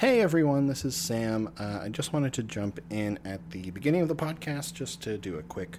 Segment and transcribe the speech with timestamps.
[0.00, 1.50] Hey everyone, this is Sam.
[1.58, 5.18] Uh, I just wanted to jump in at the beginning of the podcast just to
[5.18, 5.76] do a quick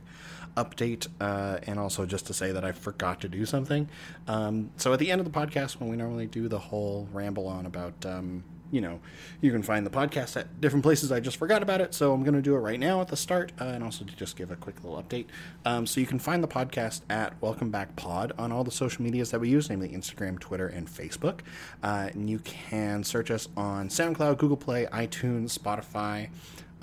[0.56, 3.90] update uh, and also just to say that I forgot to do something.
[4.28, 7.48] Um, so at the end of the podcast, when we normally do the whole ramble
[7.48, 9.00] on about um, you know,
[9.42, 11.12] you can find the podcast at different places.
[11.12, 13.18] I just forgot about it, so I'm going to do it right now at the
[13.18, 15.26] start, uh, and also to just give a quick little update.
[15.66, 19.04] Um, so you can find the podcast at Welcome Back Pod on all the social
[19.04, 21.42] medias that we use, namely Instagram, Twitter, and Facebook.
[21.84, 26.30] Uh, and you can search us on SoundCloud, Google Play, iTunes, Spotify.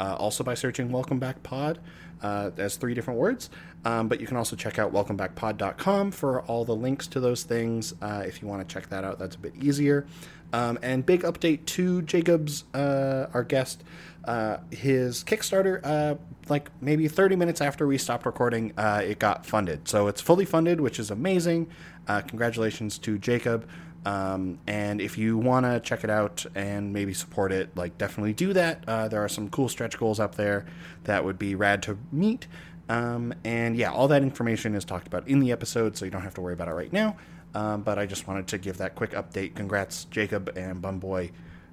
[0.01, 1.81] Uh, also by searching Welcome Back Pod
[2.23, 3.51] uh, as three different words.
[3.85, 7.95] Um, but you can also check out welcomebackpod.com for all the links to those things.
[8.03, 10.07] Uh, if you want to check that out, that's a bit easier.
[10.53, 13.85] Um, and big update to Jacobs, uh, our guest.
[14.25, 16.17] Uh, his Kickstarter, uh,
[16.49, 19.89] like maybe 30 minutes after we stopped recording, uh, it got funded.
[19.89, 21.69] So it's fully funded, which is amazing.
[22.07, 23.67] Uh, congratulations to Jacob.
[24.05, 28.33] Um, and if you want to check it out and maybe support it, like definitely
[28.33, 28.85] do that.
[28.87, 30.67] Uh, there are some cool stretch goals up there
[31.05, 32.47] that would be rad to meet.
[32.89, 36.23] Um, and yeah, all that information is talked about in the episode, so you don't
[36.23, 37.17] have to worry about it right now.
[37.55, 39.55] Um, but I just wanted to give that quick update.
[39.55, 41.31] Congrats, Jacob and Bunboy,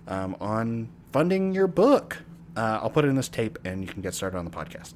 [0.07, 2.23] um, on funding your book.
[2.55, 4.93] Uh, I'll put it in this tape and you can get started on the podcast.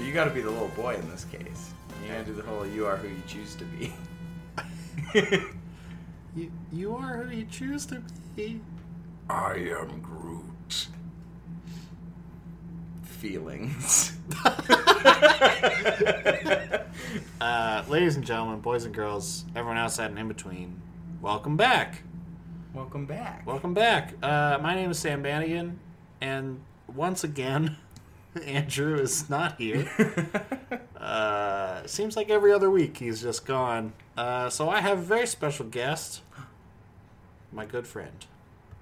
[0.00, 1.74] Well, you got to be the little boy in this case.
[2.02, 3.92] You gotta do the whole "you are who you choose to be."
[6.36, 8.00] You, you are who you choose to
[8.36, 8.60] be.
[9.28, 10.86] I am Groot.
[13.02, 14.16] Feelings.
[17.40, 20.80] Uh, ladies and gentlemen, boys and girls, everyone outside and in between,
[21.20, 22.02] welcome back.
[22.72, 23.46] Welcome back.
[23.46, 24.14] Welcome back.
[24.22, 25.80] Uh, my name is Sam Bannigan,
[26.20, 27.76] and once again,
[28.46, 29.90] Andrew is not here.
[30.96, 33.92] uh, seems like every other week he's just gone.
[34.16, 36.22] Uh, so I have a very special guest,
[37.52, 38.26] my good friend.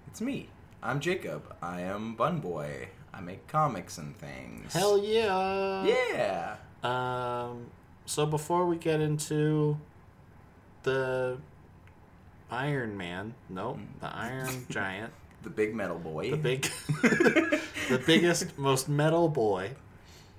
[0.06, 0.48] It's me.
[0.82, 1.54] I'm Jacob.
[1.62, 2.88] I am Bun Boy.
[3.12, 4.72] I make comics and things.
[4.72, 5.84] Hell yeah!
[5.84, 6.56] yeah.
[6.82, 7.66] Um,
[8.04, 9.78] so before we get into
[10.82, 11.38] the
[12.50, 15.12] Iron Man, nope, the Iron Giant,
[15.42, 16.30] The big metal boy.
[16.32, 16.62] the big,
[17.02, 19.70] the biggest, most metal boy.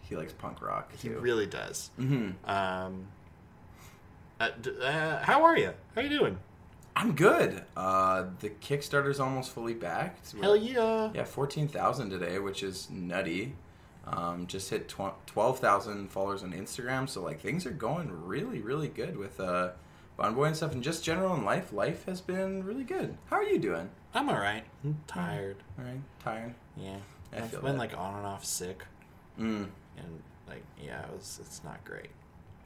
[0.01, 1.19] He likes punk rock He too.
[1.19, 1.89] really does.
[1.99, 2.31] mm-hmm.
[2.49, 3.07] Um,
[4.39, 5.73] uh, d- uh, how are you?
[5.95, 6.37] How are you doing?
[6.95, 7.63] I'm good.
[7.77, 10.33] Uh, the Kickstarter's almost fully backed.
[10.33, 11.11] We're- Hell yeah!
[11.13, 13.53] Yeah, fourteen thousand today, which is nutty.
[14.07, 18.59] Um, just hit tw- twelve thousand followers on Instagram, so like things are going really,
[18.59, 19.69] really good with uh,
[20.17, 21.71] Bun Boy and stuff, and just general in life.
[21.71, 23.17] Life has been really good.
[23.29, 23.89] How are you doing?
[24.13, 24.63] I'm all right.
[24.83, 25.57] I'm tired.
[25.77, 26.53] All right, tired.
[26.77, 26.97] Yeah,
[27.33, 27.77] I I've been that.
[27.77, 28.83] like on and off sick,
[29.39, 31.39] Mm, and like yeah, it was.
[31.41, 32.09] It's not great.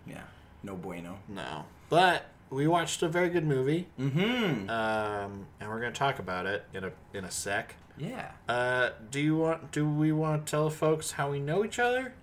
[0.07, 0.21] yeah,
[0.63, 1.17] no bueno.
[1.27, 3.87] No, but we watched a very good movie.
[3.99, 4.69] Mm-hmm.
[4.69, 7.75] um, and we're gonna talk about it in a in a sec.
[7.97, 9.71] yeah, Uh, do you want?
[9.71, 12.13] Do we want to tell folks how we know each other?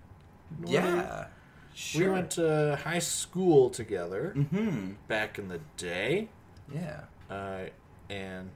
[0.65, 1.27] yeah.
[1.73, 2.11] We Sure.
[2.11, 4.91] went to high school together Mm-hmm.
[5.07, 6.27] back in the day,
[6.73, 7.03] Yeah.
[7.29, 7.67] uh,
[8.09, 8.51] and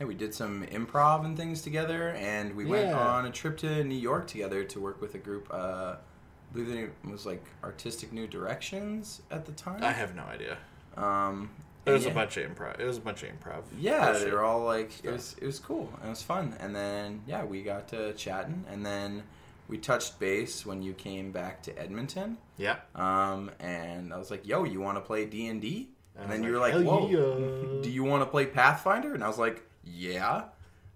[0.00, 3.82] Yeah, we did some improv and things together, and we went on a trip to
[3.82, 5.48] New York together to work with a group.
[5.50, 9.82] Uh, I believe it was like Artistic New Directions at the time.
[9.82, 10.58] I have no idea.
[10.96, 11.50] Um,
[11.86, 12.10] It was yeah.
[12.10, 12.78] a bunch of improv.
[12.80, 13.62] It was a bunch of improv.
[13.78, 15.04] Yeah, they were all like, stuff.
[15.04, 16.54] it was it was cool and it was fun.
[16.60, 19.22] And then yeah, we got to chatting, and then
[19.68, 22.38] we touched base when you came back to Edmonton.
[22.58, 22.76] Yeah.
[22.94, 26.36] Um, and I was like, "Yo, you want to play D and D?" And was
[26.38, 29.28] then you were like, like, "Whoa, yeah." do you want to play Pathfinder?" And I
[29.28, 30.44] was like, "Yeah."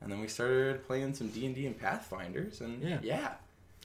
[0.02, 2.98] And then we started playing some D and D and Pathfinders, and Yeah.
[3.02, 3.32] yeah,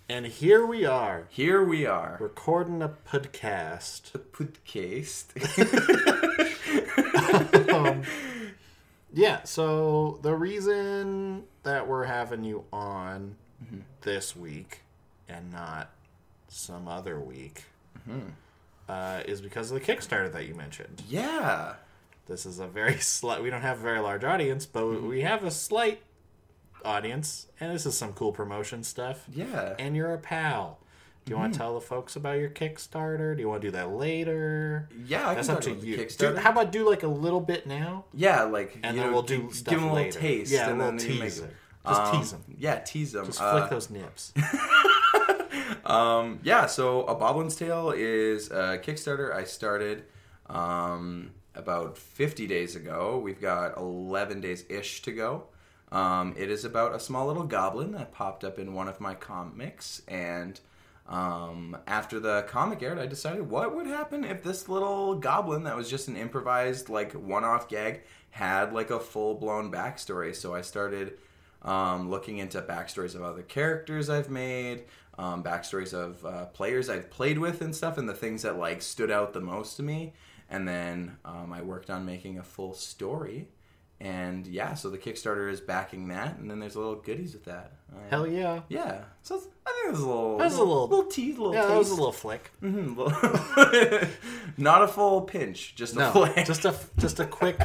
[0.07, 2.17] And here we are here we are.
[2.21, 4.15] recording a podcast.
[4.15, 5.33] A podcast.
[7.73, 8.03] um,
[9.13, 13.79] yeah, so the reason that we're having you on Mm-hmm.
[14.01, 14.81] this week
[15.29, 15.89] and not
[16.49, 17.63] some other week
[18.07, 18.27] Mm-hmm.
[18.89, 21.01] uh, is because of the Kickstarter that you mentioned.
[21.07, 21.75] yeah,
[22.27, 23.41] this is a very slight.
[23.43, 25.07] We don't have a very large audience, but Mm-hmm.
[25.07, 26.01] we have a slight
[26.83, 29.25] audience, and this is some cool promotion stuff.
[29.33, 29.75] Yeah.
[29.79, 30.79] And you're a pal.
[31.25, 33.35] Do you want to tell the folks about your Kickstarter?
[33.35, 34.87] Do you want to do that later?
[35.07, 35.97] yeah, I That's can up to you.
[35.97, 36.35] Kickstarter.
[36.35, 39.13] Do, how about do like a little bit now, yeah, like and you then know,
[39.13, 40.19] we'll do give, stuff give them a little later.
[40.19, 40.51] taste.
[40.51, 41.49] Yeah, and a then little teaser.
[41.87, 42.43] Just Um, tease them.
[42.59, 43.25] Yeah, tease them.
[43.25, 44.33] Just Uh, flick those nips.
[45.85, 50.03] Um, yeah, so A Boblin's Tale is a Kickstarter I started
[50.49, 53.19] um, about 50 days ago.
[53.23, 55.45] We've got 11 days ish to go.
[55.91, 59.13] Um, it is about a small little goblin that popped up in one of my
[59.13, 60.01] comics.
[60.07, 60.59] And
[61.07, 65.77] um, after the comic aired, I decided what would happen if this little goblin that
[65.77, 70.35] was just an improvised, like, one off gag had, like, a full blown backstory.
[70.35, 71.17] So I started
[71.61, 74.83] um, looking into backstories of other characters I've made,
[75.17, 78.81] um, backstories of uh, players I've played with and stuff, and the things that like
[78.81, 80.13] stood out the most to me.
[80.49, 83.47] And then um, I worked on making a full story.
[83.99, 87.45] And yeah, so the Kickstarter is backing that, and then there's a little goodies with
[87.45, 87.71] that.
[88.09, 88.59] Hell yeah.
[88.67, 89.03] yeah!
[89.23, 91.61] So it's- I think there's a little, That was a little- little tease, little Yeah,
[91.61, 91.71] taste.
[91.71, 92.51] that was a little flick.
[92.61, 94.09] Mhm, little-
[94.57, 96.45] not a full pinch, just a No, flick.
[96.45, 97.57] just a just a quick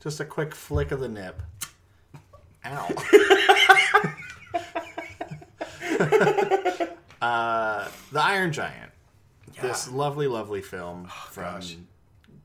[0.00, 1.42] just a quick flick of the nip.
[2.64, 2.88] Ow.
[7.20, 8.91] uh, the Iron Giant.
[9.60, 11.76] This lovely, lovely film from gosh.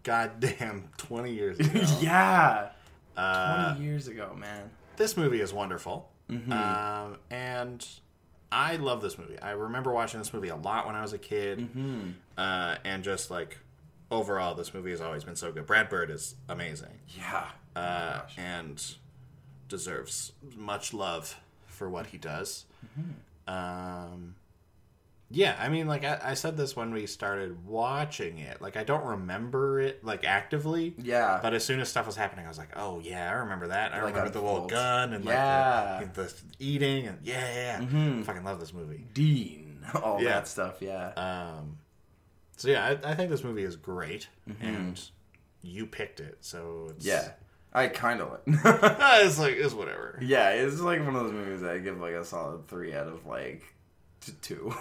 [0.04, 1.82] goddamn twenty years ago.
[2.02, 2.70] yeah,
[3.16, 4.70] Uh, twenty years ago, man.
[4.98, 6.52] this movie is wonderful, Mm-hmm.
[6.52, 7.88] um, and
[8.52, 9.40] I love this movie.
[9.40, 12.10] I remember watching this movie a lot when I was a kid, Mm-hmm.
[12.38, 13.58] uh, and just like
[14.12, 15.66] overall, this movie has always been so good.
[15.66, 17.00] Brad Bird is amazing.
[17.18, 17.48] Yeah.
[17.76, 18.84] Oh uh, and
[19.70, 21.38] deserves much love
[21.68, 22.66] for what he does.
[23.48, 24.36] Um,
[25.30, 28.62] yeah, I mean, like I, I said this when we started watching it.
[28.62, 30.96] Like I don't remember it like actively.
[30.98, 31.40] Yeah.
[31.42, 33.94] But as soon as stuff was happening, I was like, "Oh yeah, I remember that.
[33.94, 35.98] I Like remember the little gun and Yeah.
[36.02, 38.20] like the, the eating and yeah, yeah, yeah.
[38.20, 40.30] I fucking love this movie." Dean, all Yeah.
[40.36, 40.78] that stuff.
[40.82, 41.10] Yeah.
[41.18, 41.78] Um,
[42.56, 44.30] so yeah, I, I think this movie is great,
[44.62, 45.00] and
[45.62, 47.32] you picked it, so it's, yeah.
[47.74, 48.42] I kind of like.
[49.26, 50.18] It's like it's whatever.
[50.22, 53.08] yeah, it's like one of those movies that I give like a solid three out
[53.08, 53.62] of like
[54.42, 54.74] two.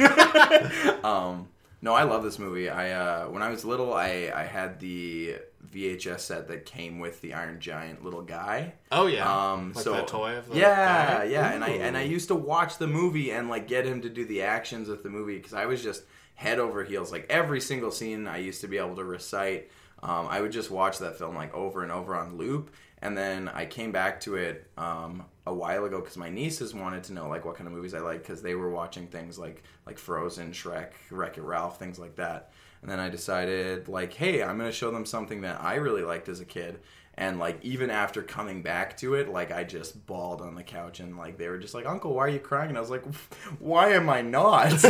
[1.04, 1.48] um,
[1.80, 2.68] no, I love this movie.
[2.68, 5.36] I uh, when I was little, I I had the
[5.72, 8.74] VHS set that came with the Iron Giant little guy.
[8.90, 11.24] Oh yeah, Um, like so that toy of the yeah, guy?
[11.24, 14.08] yeah, and I and I used to watch the movie and like get him to
[14.08, 16.02] do the actions of the movie because I was just
[16.34, 17.12] head over heels.
[17.12, 19.70] Like every single scene, I used to be able to recite.
[20.02, 22.70] Um, I would just watch that film like over and over on loop,
[23.02, 27.04] and then I came back to it um, a while ago because my nieces wanted
[27.04, 29.62] to know like what kind of movies I like because they were watching things like
[29.86, 32.50] like Frozen, Shrek, Wreck It Ralph, things like that.
[32.82, 36.28] And then I decided like, hey, I'm gonna show them something that I really liked
[36.28, 36.80] as a kid.
[37.14, 41.00] And like even after coming back to it, like I just bawled on the couch
[41.00, 42.68] and like they were just like, Uncle, why are you crying?
[42.68, 43.04] And I was like,
[43.58, 44.72] Why am I not?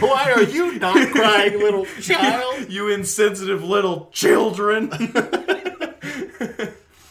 [0.00, 2.70] Why are you not crying, little child?
[2.70, 4.90] you insensitive little children.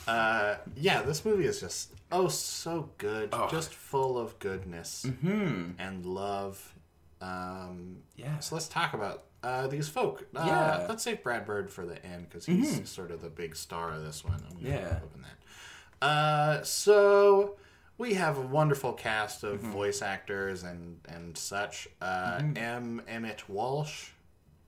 [0.10, 3.48] Uh, yeah, this movie is just oh so good, Oh.
[3.50, 5.72] just full of goodness hmm.
[5.78, 6.74] and love.
[7.22, 8.40] Um, Yeah.
[8.40, 10.26] so let's talk about uh, these folk.
[10.36, 10.78] Uh, Yeah.
[10.78, 10.90] Mm-hmm.
[10.90, 14.04] let's save Brad Bird for the end because he's sort of the big star of
[14.04, 14.42] this one.
[14.60, 15.00] Yeah.
[15.04, 16.06] open that.
[16.06, 17.58] Uh, so
[17.98, 19.72] we have a wonderful cast of Mm-hmm.
[19.72, 21.88] voice actors and and such.
[22.02, 23.02] Uh, M.
[23.08, 24.10] Emmett Walsh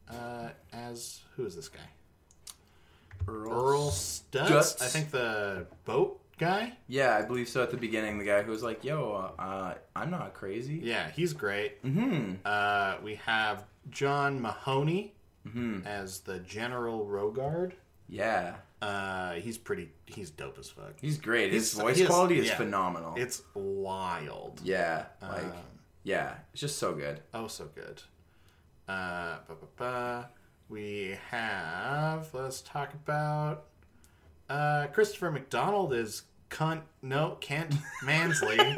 [0.09, 1.79] uh, as who is this guy?
[3.31, 4.47] Earl Stutz.
[4.47, 4.81] Stutz.
[4.81, 6.73] I think the boat guy.
[6.87, 7.61] Yeah, I believe so.
[7.63, 11.33] At the beginning, the guy who was like, "Yo, uh, I'm not crazy." Yeah, he's
[11.33, 11.77] great.
[11.81, 12.33] Hmm.
[12.43, 15.13] Uh, we have John Mahoney
[15.51, 15.81] Hmm.
[15.85, 17.73] as the General Rogard.
[18.07, 19.91] Yeah, Uh, he's pretty.
[20.05, 20.99] He's dope as fuck.
[20.99, 21.51] he's great.
[21.53, 22.57] His He's- voice he is- quality is yeah.
[22.57, 23.13] phenomenal.
[23.17, 24.59] It's wild.
[24.63, 25.53] yeah, like Um,
[26.03, 27.21] yeah, it's just so good.
[27.33, 28.01] Oh, so good.
[28.87, 30.29] Uh, ba, ba, ba.
[30.71, 32.29] We have.
[32.33, 33.65] Let's talk about.
[34.49, 36.83] Uh, Christopher McDonald is cunt.
[37.01, 37.75] No, Kent
[38.05, 38.57] Mansley.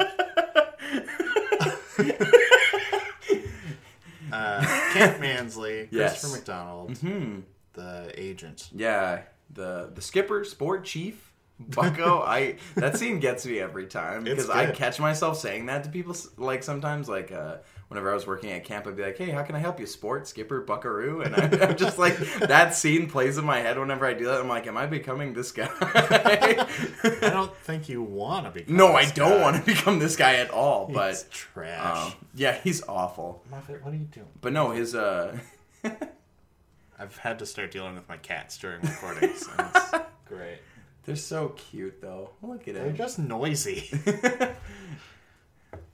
[4.32, 5.86] uh, Kent Mansley.
[5.92, 6.20] Yes.
[6.20, 7.40] Christopher McDonald, Hmm.
[7.74, 8.70] the agent.
[8.74, 9.22] Yeah,
[9.52, 12.22] the the skipper, sport chief, Bucko.
[12.22, 16.16] I that scene gets me every time because I catch myself saying that to people.
[16.36, 17.58] Like sometimes, like uh,
[17.94, 19.86] whenever I was working at camp, I'd be like, "Hey, how can I help you,
[19.86, 24.04] sport skipper, Buckaroo?" And I, I'm just like that scene plays in my head whenever
[24.04, 24.40] I do that.
[24.40, 26.66] I'm like, "Am I becoming this guy?" I
[27.20, 28.70] don't think you want to be.
[28.72, 30.90] no, I don't want to become this guy at all.
[30.92, 32.06] But trash.
[32.06, 33.44] um, yeah, he's awful.
[33.50, 34.26] Muffet, what are you doing?
[34.40, 35.38] But no, his uh
[36.98, 39.48] I've had to start dealing with my cats during recordings.
[39.56, 39.90] and it's
[40.26, 40.58] great.
[41.04, 42.30] They're so cute though.
[42.42, 42.74] Look at it.
[42.74, 43.90] They're just noisy.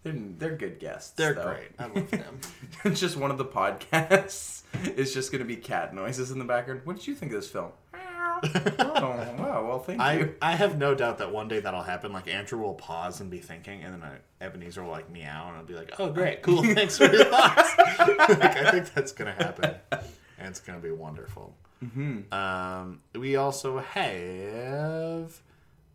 [0.03, 1.11] They're they're good guests.
[1.11, 1.45] They're though.
[1.45, 1.71] great.
[1.79, 2.41] I love them.
[2.85, 4.63] It's just one of the podcasts
[4.97, 6.83] is just going to be cat noises in the background.
[6.85, 7.73] What did you think of this film?
[8.43, 9.67] oh wow!
[9.69, 10.35] Well, thank I, you.
[10.41, 12.13] I have no doubt that one day that'll happen.
[12.13, 15.59] Like Andrew will pause and be thinking, and then I, Ebenezer will like meow, and
[15.59, 19.33] I'll be like, "Oh, great, cool, thanks for your thoughts." like, I think that's gonna
[19.33, 21.55] happen, and it's gonna be wonderful.
[21.85, 22.33] Mm-hmm.
[22.33, 25.39] Um, we also have.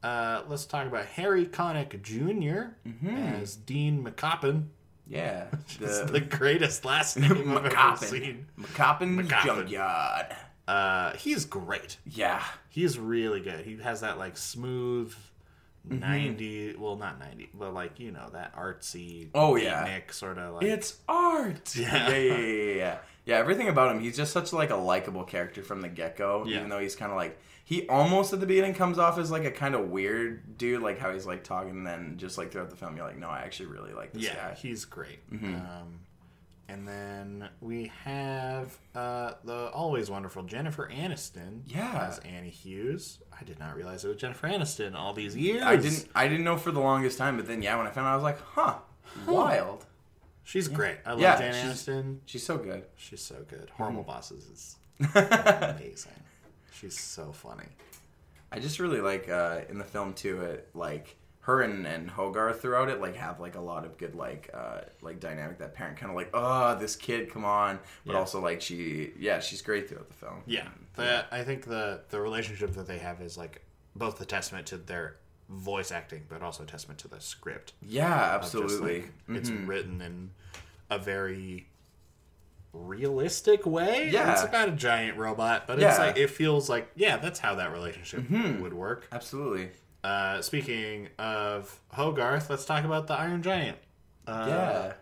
[0.05, 3.09] Uh, let's talk about Harry Connick junior Mm-hmm.
[3.41, 4.65] as Dean McCoppin.
[5.07, 5.45] Yeah,
[5.79, 8.45] the the greatest last name I've ever McCoppin, seen.
[8.59, 9.45] McCoppin McCoppin.
[9.45, 10.35] Junkyard.
[10.67, 11.97] Uh, he's great.
[12.05, 13.65] Yeah, He's really good.
[13.65, 15.13] He has that like smooth
[15.89, 15.99] Mm-hmm.
[15.99, 19.85] 90 well not 90 but like you know that artsy Oh, yeah.
[19.87, 21.73] beatnik sort of like it's art.
[21.75, 22.09] Yeah.
[22.09, 22.97] yeah, yeah, yeah, yeah.
[23.25, 24.01] Yeah, everything about him.
[24.01, 26.43] He's just such like a likable character from the get go.
[26.45, 26.57] Yeah.
[26.57, 29.45] Even though he's kind of like he almost at the beginning comes off as like
[29.45, 32.69] a kind of weird dude, like how he's like talking, and then just like throughout
[32.69, 34.33] the film, you're like, no, I actually really like this guy.
[34.35, 34.53] yeah guy.
[34.55, 35.55] he's great Mm-hmm.
[35.55, 35.99] um
[36.67, 42.07] and then we have uh the always wonderful Jennifer Aniston Yeah.
[42.09, 43.19] as Annie Hughes.
[43.39, 45.63] I did not realize it was Jennifer Aniston all these years.
[45.63, 48.07] I didn't, I didn't know for the longest time, but then yeah, when I found
[48.07, 48.75] out, I was like, huh,
[49.27, 49.85] wild.
[50.43, 50.97] she's great.
[51.05, 52.17] I love Yeah, Jane she's- Aniston.
[52.25, 52.83] She's so good.
[52.97, 53.69] she's so good.
[53.71, 54.75] Horrible Bosses is
[55.15, 56.11] amazing.
[56.73, 57.67] She's so funny.
[58.51, 60.41] I just really like uh, in the film too.
[60.41, 64.15] It like her and, and Hogarth throughout it like have like a lot of good
[64.15, 65.59] like uh, like dynamic.
[65.59, 68.19] That parent kind of like oh this kid come on, but Yeah.
[68.19, 70.41] also like she yeah she's great throughout the film.
[70.47, 73.61] Yeah, the, I think the the relationship that they have is like
[73.95, 75.17] both a testament to their
[75.49, 77.73] voice acting, but also a testament to the script.
[77.81, 79.01] Yeah, absolutely.
[79.27, 79.67] like, It's Mhm.
[79.67, 80.31] written in
[80.89, 81.67] a very
[82.73, 84.09] realistic way.
[84.11, 84.33] Yeah.
[84.33, 86.05] it's about a giant robot, but it's Yeah.
[86.07, 88.59] like it feels like yeah, that's how that relationship Mhm.
[88.61, 89.07] would work.
[89.11, 89.69] absolutely.
[90.05, 93.75] Uh, speaking of Hogarth, let's talk about the Iron Giant.
[94.27, 94.93] Uh, yeah,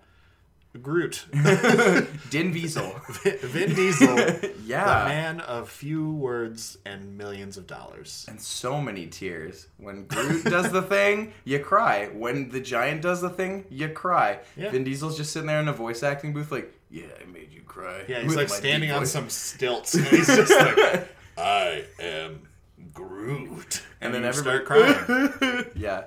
[0.82, 1.26] Groot,
[2.30, 3.02] Din Diesel.
[3.42, 4.18] Vin Diesel,
[4.66, 5.04] yeah.
[5.04, 8.26] the man of few words and millions of dollars.
[8.30, 9.68] and so many tears.
[9.78, 12.08] When Groot does the thing, you cry.
[12.08, 14.40] When the giant does the thing, you cry.
[14.56, 14.72] Yeah.
[14.72, 17.62] Vin Diesel's just sitting there in a voice acting booth, like, yeah, I made you
[17.64, 18.06] cry.
[18.08, 22.48] Yeah, he's With like standing on voice." some stilts, and he's just like, "I am
[22.94, 25.66] Groot," and then you everybody start crying.
[25.76, 26.06] yeah.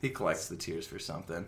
[0.00, 1.46] He collects the tears for something.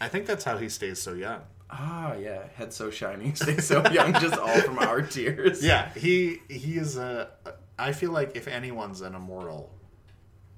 [0.00, 1.42] I think that's how he stays so young.
[1.70, 5.64] Ah, yeah, head so shiny, stay so young, just all from our tears.
[5.64, 7.30] Yeah, he he is a.
[7.78, 9.72] I feel like if anyone's an immortal,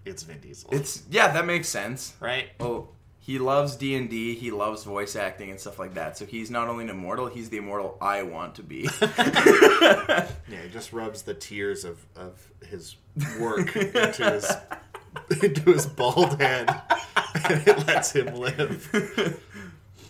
[0.05, 2.15] it's Vin Diesel, it's yeah, that makes sense.
[2.21, 2.47] right?
[2.59, 2.89] Oh,
[3.21, 4.35] he loves D and D.
[4.35, 6.17] He loves voice acting and stuff like that.
[6.19, 8.89] So he's not only an immortal, he's the immortal I want to be.
[10.75, 12.97] Just rubs the tears of of his
[13.39, 14.51] work into his
[15.41, 16.69] into his bald head,
[17.49, 19.41] and it lets him live.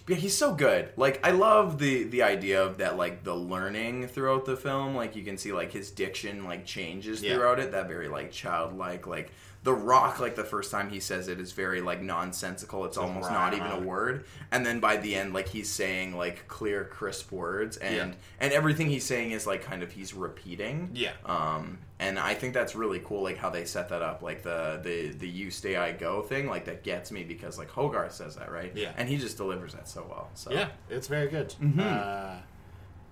[0.08, 0.88] yeah, he's so good.
[0.96, 4.94] Like I love the the idea of that, like the learning throughout the film.
[4.94, 7.34] Like you can see like his diction like changes Yeah.
[7.34, 7.72] throughout it.
[7.72, 9.30] That very like childlike like.
[9.64, 12.84] The Rock, like the first time he says it, is very like nonsensical.
[12.84, 14.26] It's almost not even a word.
[14.52, 18.14] And then by the end, like he's saying like clear, crisp words, and Yeah.
[18.40, 20.90] and everything he's saying is like kind of he's repeating.
[20.92, 21.12] Yeah.
[21.24, 24.80] Um, and I think that's really cool, like how they set that up, like the
[24.82, 28.36] the the you stay I go thing, like that gets me because like Hogarth says
[28.36, 28.70] that, right?
[28.74, 28.92] Yeah.
[28.98, 30.28] And he just delivers that so well.
[30.34, 31.54] So Yeah, it's very good.
[31.60, 31.80] Mm-hmm.
[31.80, 32.36] Uh,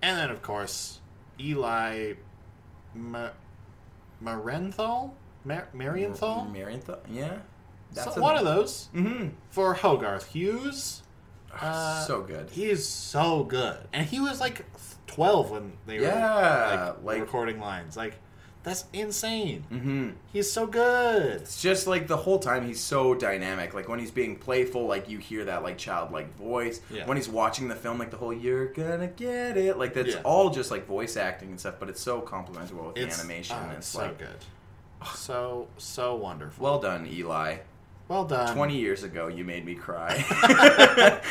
[0.03, 0.99] and then, of course,
[1.39, 2.13] Eli
[2.93, 3.29] Ma-
[4.23, 5.11] Marenthal?
[5.45, 6.47] Mar- Marienthal?
[6.51, 7.37] Marienthal, yeah,
[7.93, 9.29] So, one of those Mm-hmm.
[9.51, 11.01] for Hogarth Hughes.
[11.59, 12.49] Uh, so good.
[12.49, 13.77] He's so good.
[13.93, 14.65] And he was like
[15.07, 17.95] 12 when they were Yeah, like, like- recording lines.
[17.95, 18.15] Like,
[18.63, 19.65] that's insane.
[19.71, 20.09] Mm-hmm.
[20.31, 21.41] He's so good.
[21.41, 23.73] It's just like the whole time he's so dynamic.
[23.73, 26.79] Like when he's being playful, like you hear that like childlike voice.
[26.89, 27.05] Yeah.
[27.05, 30.21] When he's watching the film, like the whole "you're gonna get it," like that's Yeah.
[30.23, 31.75] all just like voice acting and stuff.
[31.77, 33.57] But it's so complementary with It's the animation.
[33.59, 34.29] oh, and it's it's so like, good.
[35.15, 36.63] So, so wonderful.
[36.63, 37.57] well done, Eli.
[38.07, 38.53] well done.
[38.55, 40.23] Twenty years ago, you made me cry.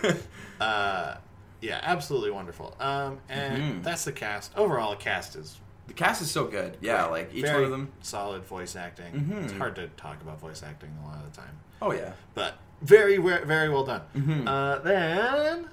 [0.60, 1.16] Uh,
[1.60, 2.74] yeah, absolutely wonderful.
[2.80, 3.82] Um, and Mhm.
[3.82, 4.56] that's the cast.
[4.56, 6.78] Overall, the cast is the cast is so good.
[6.80, 7.92] Yeah, like each very one of them.
[8.00, 9.12] solid voice acting.
[9.12, 9.44] Mhm.
[9.44, 12.12] It's hard to talk about voice acting a lot of the time, Oh yeah.
[12.34, 14.00] but very, very well done.
[14.16, 14.48] Mhm.
[14.48, 15.68] Uh, then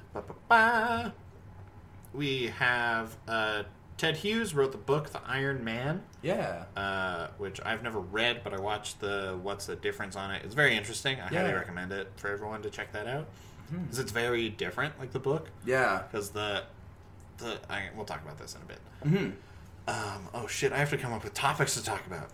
[2.14, 3.64] we have uh,
[3.98, 6.64] Ted Hughes wrote the book The Iron Man, Yeah.
[6.76, 10.42] uh, which I've never read, but I watched the What's the Difference on it.
[10.44, 11.20] It's very interesting.
[11.22, 13.28] I highly recommend it for everyone to check that out
[13.72, 15.50] because it's very different, like the book.
[15.66, 16.04] Yeah.
[16.12, 16.64] because the
[17.38, 18.80] the I, we'll talk about this in a bit.
[19.04, 19.30] hmm
[19.88, 20.72] Um, oh shit!
[20.72, 22.30] I have to come up with topics to talk about.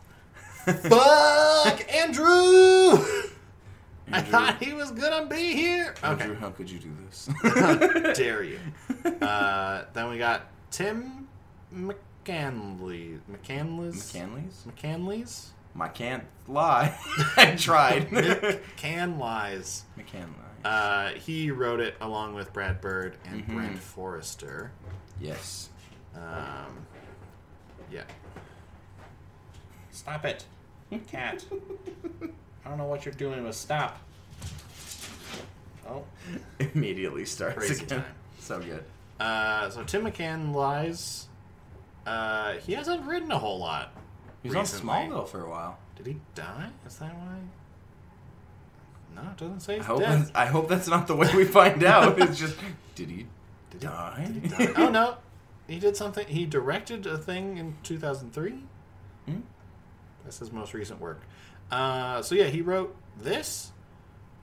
[0.66, 2.26] Fuck Andrew!
[4.12, 5.94] I thought he was gonna be here.
[6.04, 7.30] Okay, Andrew, how could you do this?
[8.18, 8.60] dare you?
[9.22, 11.28] Uh, then we got Tim
[11.74, 13.20] McCanley.
[13.32, 13.96] McCanlies.
[13.96, 14.66] McCanlies?
[14.68, 15.46] McCanlies.
[15.80, 16.94] I can't lie.
[17.38, 18.10] I tried.
[18.12, 19.84] McCanlies.
[19.98, 20.34] McCanley.
[20.66, 23.54] Uh, he wrote it along with Brad Bird and Mhm.
[23.54, 24.72] Brent Forrester.
[25.22, 25.70] yes.
[26.16, 26.86] Um,
[27.92, 28.04] yeah.
[29.92, 30.46] Stop it,
[31.08, 31.46] cat.
[32.66, 34.00] I don't know what you're doing, but stop.
[35.88, 36.04] Oh.
[36.74, 38.02] Immediately starts Crazy again.
[38.02, 38.12] time.
[38.40, 38.84] So good.
[39.20, 41.26] Uh, so Tim McCanlies.
[42.10, 43.94] Uh, he hasn't written a whole lot.
[44.42, 44.94] He was recently.
[44.94, 45.78] on Smallville for a while.
[45.96, 46.70] Did he die?
[46.88, 47.38] Is that why?
[49.16, 50.20] No, it doesn't say I hope, dead.
[50.20, 52.20] that's, I hope that's not the way we find out.
[52.22, 52.56] It's just,
[52.96, 53.28] did he
[53.72, 54.30] Did he- die?
[54.34, 54.74] did he die?
[54.78, 55.18] oh no,
[55.68, 56.26] he did something.
[56.28, 58.54] He directed a thing in 2003.
[59.26, 59.36] Hmm?
[60.24, 61.22] That's his most recent work.
[61.72, 63.72] Uh, so yeah, he wrote this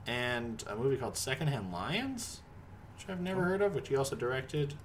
[0.05, 2.41] and a movie called Secondhand Lions,
[2.95, 4.75] which I've never heard of, which he also directed.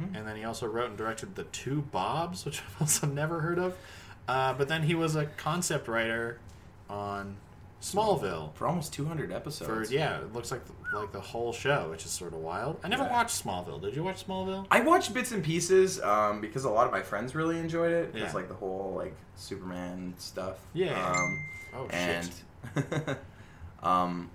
[0.00, 0.16] Mhm.
[0.16, 3.58] And then he also wrote and directed The Two Bobs, which I've also never heard
[3.58, 3.76] of.
[4.28, 6.38] Uh, but then he was a concept writer
[6.88, 7.36] on
[7.80, 8.54] Smallville.
[8.54, 9.90] For almost 200 For episodes.
[9.92, 10.62] yeah, it looks like
[10.94, 12.78] like the whole show, which is sort of wild.
[12.84, 13.12] I never Yeah.
[13.12, 13.80] watched Smallville.
[13.80, 14.66] Did you watch Smallville?
[14.70, 18.10] I watched bits and pieces um, because a lot of my friends really enjoyed it.
[18.14, 18.32] It's Yeah.
[18.32, 20.58] like the whole like Superman stuff.
[20.74, 21.02] Yeah.
[21.10, 21.44] Um,
[21.74, 22.30] Oh and
[22.76, 23.18] shit!
[23.82, 24.30] um,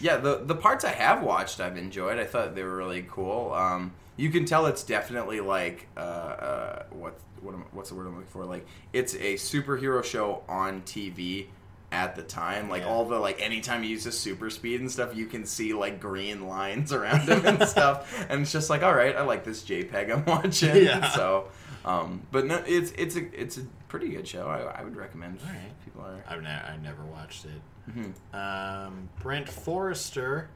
[0.00, 2.18] yeah, the the parts I have watched, I've enjoyed.
[2.18, 3.52] I thought they were really cool.
[3.52, 8.06] Um, you can tell it's definitely like uh, uh, what what am, what's the word
[8.08, 8.44] I'm looking for?
[8.44, 11.46] Like it's a superhero show on TV
[11.90, 12.68] at the time.
[12.68, 12.88] Like Yeah.
[12.88, 16.46] all the like anytime he uses super speed and stuff, you can see like green
[16.46, 18.12] lines around him and stuff.
[18.28, 20.84] And it's just like, all right, I like this JPEG I'm watching.
[20.84, 21.08] Yeah.
[21.12, 21.48] So,
[21.84, 24.46] um, but no, it's it's a it's a pretty good show.
[24.48, 25.38] I, I would recommend.
[25.46, 25.62] All right.
[25.78, 26.22] if People are.
[26.28, 27.62] I've ne- I never watched it.
[27.90, 28.12] Mhm.
[28.34, 30.50] Um, Brent Forrester.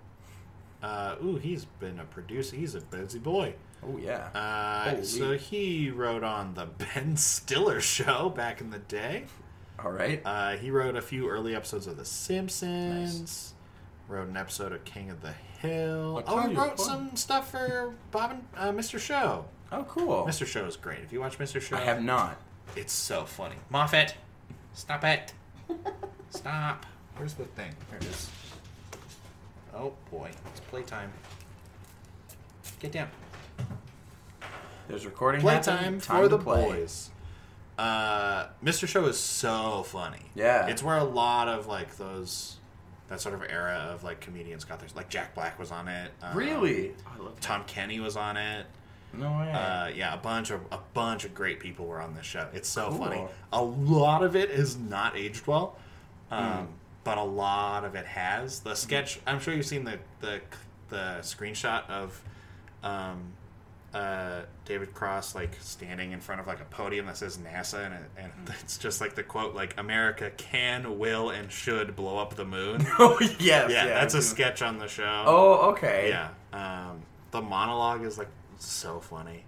[0.83, 2.57] Uh, ooh, he's been a producer.
[2.57, 3.55] He's a busy boy.
[3.85, 4.29] Oh yeah.
[4.35, 9.25] Uh, so he wrote on the Ben Stiller show back in the day.
[9.83, 10.21] all right.
[10.25, 13.55] Uh, he wrote a few early episodes of The Simpsons.
[14.09, 16.23] Wrote an episode of King of the Hill.
[16.27, 16.87] Oh, he wrote fun?
[16.87, 18.99] some stuff for Bob and uh, Mr.
[18.99, 19.45] Show.
[19.71, 20.27] Oh, cool.
[20.27, 20.45] Mr.
[20.47, 20.99] Show is great.
[21.01, 21.61] If you watch Mr.
[21.61, 22.39] Show, I have not.
[22.77, 23.55] it's so funny.
[23.71, 24.15] Moffat,
[24.75, 25.33] stop it.
[26.31, 26.87] Stop.
[27.17, 27.73] Where's the thing?
[27.91, 28.31] There it is.
[29.75, 31.13] Oh boy, it's playtime.
[32.81, 33.09] Get down.
[34.89, 36.01] There's recording Playtime happening.
[36.01, 36.65] for Time the play.
[36.65, 37.11] boys.
[37.79, 38.87] Uh, Mr.
[38.87, 40.19] Show is so funny.
[40.35, 40.67] Yeah.
[40.67, 42.57] It's where a lot of like those
[43.09, 44.95] that sort of era of like comedians got theirs.
[44.95, 46.11] Like Jack Black was on it.
[46.23, 46.93] Um, Really?
[47.07, 48.67] I love Tom Kenny was on it.
[49.15, 49.51] No way.
[49.53, 52.49] Uh, yeah, a bunch of a bunch of great people were on this show.
[52.53, 52.99] It's so Cool.
[52.99, 53.25] funny.
[53.53, 55.77] A lot of it is not aged well,
[56.31, 56.65] um, Hmm.
[57.05, 58.61] But a lot of it has.
[58.61, 59.21] The sketch.
[59.27, 60.41] I'm sure you've seen the the
[60.89, 62.23] the screenshot of
[62.83, 63.33] um,
[63.95, 67.95] uh, David Cross like standing in front of like a podium that says NASA, and,
[67.95, 68.53] it, and Hmm.
[68.61, 72.87] it's just like the quote like America can, will, and should blow up the moon.
[72.99, 73.37] oh yes.
[73.41, 75.25] yeah, Yeah, that's a sketch on the show.
[75.27, 76.09] Oh okay.
[76.09, 76.29] yeah.
[76.53, 79.45] Um, the monologue is like so funny.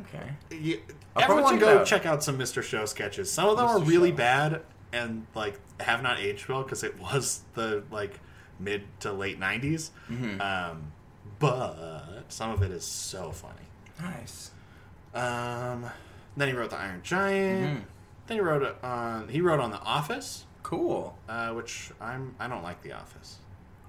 [0.00, 0.30] Okay.
[0.50, 0.80] You,
[1.16, 2.62] everyone go check out some Mr.
[2.62, 3.30] Show sketches.
[3.30, 4.16] Some of them are really Show.
[4.16, 4.60] bad
[4.92, 8.20] and like have not aged well because it was the like
[8.58, 9.90] mid to late 90s.
[10.10, 10.40] Mhm.
[10.40, 10.92] Um,
[11.38, 13.54] but some of it is so funny.
[14.00, 14.50] Nice.
[15.14, 15.86] Um,
[16.36, 17.78] then he wrote The Iron Giant.
[17.80, 17.84] Mhm.
[18.26, 21.16] Then he wrote it on he wrote on The Office, Cool.
[21.28, 23.38] uh, which I'm I don't like The Office.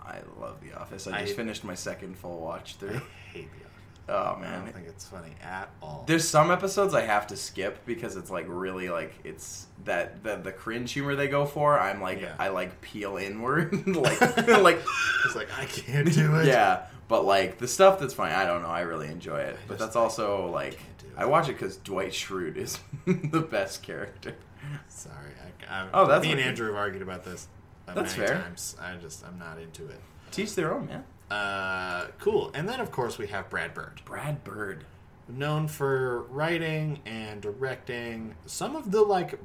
[0.04, 1.08] I love The Office.
[1.08, 3.02] I I- just finished my second full watch I through.
[3.34, 3.67] hate The
[4.10, 6.04] Oh I don't think it's funny at all.
[6.08, 10.38] There's some episodes I have to skip because it's like really like it's that the
[10.38, 11.78] the cringe humor they go for.
[11.80, 12.36] I'm like Yeah.
[12.40, 14.82] I like peel inward like like
[15.26, 16.46] It's like I can't do it.
[16.46, 16.86] yeah.
[17.10, 18.70] But like the stuff that's funny, I don't know.
[18.70, 19.56] I really enjoy it.
[19.56, 21.14] I but that's also like can't do it.
[21.18, 24.36] I watch it because Dwight Schrute is the best character.
[24.88, 25.32] Sorry.
[25.70, 26.42] I, I, Oh, that's me and.
[26.42, 27.48] Andrew have argued about this.
[27.86, 28.36] That's fair.
[28.42, 28.76] Times.
[28.82, 30.00] I just I'm not into it.
[30.32, 31.04] Teach their own, man.
[31.30, 32.52] Uh, cool.
[32.54, 34.86] And then of course we have Brad Bird, Brad Bird.
[35.30, 39.38] known for writing and directing some of the like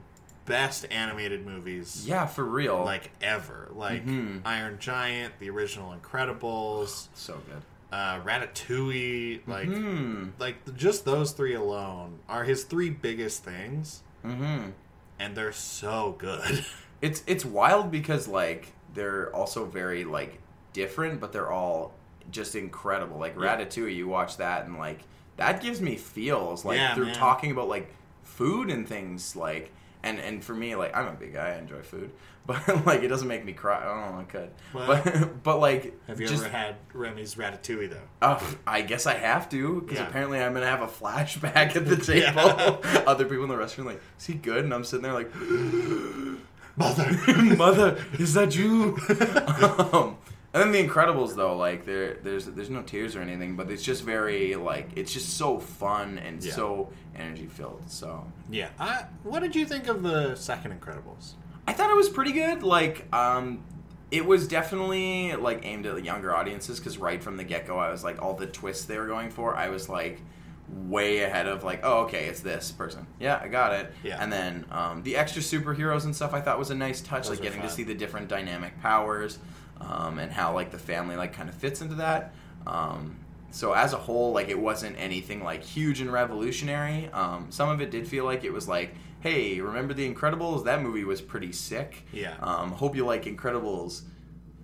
[0.44, 2.84] best animated movies Yeah, for real.
[2.84, 3.68] like ever.
[3.74, 4.42] Like Mhm.
[4.44, 7.62] Iron Giant, the original Incredibles, so good.
[7.92, 9.40] uh, Ratatouille.
[9.46, 10.28] Like hmm.
[10.38, 14.70] like just those three alone are his three biggest things, hmm
[15.18, 16.64] and they're so good.
[17.02, 20.38] It's it's wild because like they're also very like
[20.72, 21.92] different, but they're all
[22.30, 23.18] just incredible.
[23.18, 23.36] Like.
[23.36, 25.00] Ratatouille, you watch that and like
[25.36, 27.14] that gives me feels like Yeah, through man.
[27.14, 31.32] talking about like food and things like and and for me like I'm a big
[31.34, 32.10] guy I enjoy food
[32.46, 35.94] but like it doesn't make me cry i don't I could Well, but but like
[36.08, 38.00] Have you just, ever had Remy's ratatouille though?
[38.20, 40.08] Oh, I guess I have to because Yeah.
[40.08, 42.80] apparently I'm gonna have a flashback at the table.
[42.84, 43.04] Yeah.
[43.06, 44.64] Other people in the restaurant like, is he good?
[44.64, 45.32] And I'm sitting there like,
[46.76, 47.56] Mother.
[47.56, 48.96] mother, is that you?
[49.92, 50.16] um,
[50.54, 53.82] and then the Incredibles though, like there, there's there's no tears or anything, but it's
[53.82, 56.52] just very like it's just so fun and Yeah.
[56.52, 57.82] so energy filled.
[57.90, 58.68] So yeah.
[58.78, 61.32] I, what did you think of the second Incredibles?
[61.66, 62.62] I thought it was pretty good.
[62.62, 63.62] Like, um,
[64.10, 67.78] it was definitely like aimed at the younger audiences because right from the get go,
[67.78, 70.20] I was like, all the twists they were going for, I was like
[70.68, 73.06] way ahead of like, oh, okay, it's this person.
[73.20, 73.92] Yeah, I got it.
[74.02, 74.18] Yeah.
[74.22, 77.38] And then um, the extra superheroes and stuff, I thought was a nice touch, Those
[77.38, 79.38] like getting to see the different dynamic powers
[79.88, 82.32] um, and how like the family like kind of fits into that.
[82.66, 83.18] Um,
[83.50, 87.08] so as a whole, like it wasn't anything like huge and revolutionary.
[87.12, 90.64] Um, some of it did feel like it was like, hey, remember the Incredibles?
[90.64, 92.04] That movie was pretty sick.
[92.12, 92.34] Yeah.
[92.40, 94.02] Um, hope you like Incredibles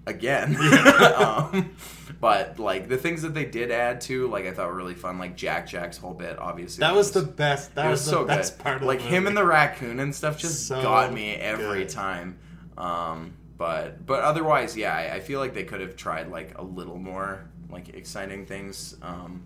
[0.07, 0.57] again.
[1.17, 1.75] um,
[2.21, 5.19] but like the things that they did add to, like I thought were really fun.
[5.19, 6.81] Like Jack Jack's whole bit, obviously.
[6.81, 7.75] That was the best.
[7.75, 8.65] That was, was, the so best good.
[8.65, 11.91] part of like him and the raccoon and stuff just So got me every good.
[11.91, 12.39] time.
[12.79, 16.63] Um, but but otherwise, yeah, I, I feel like they could have tried like a
[16.63, 18.97] little more like exciting things.
[19.03, 19.43] Um,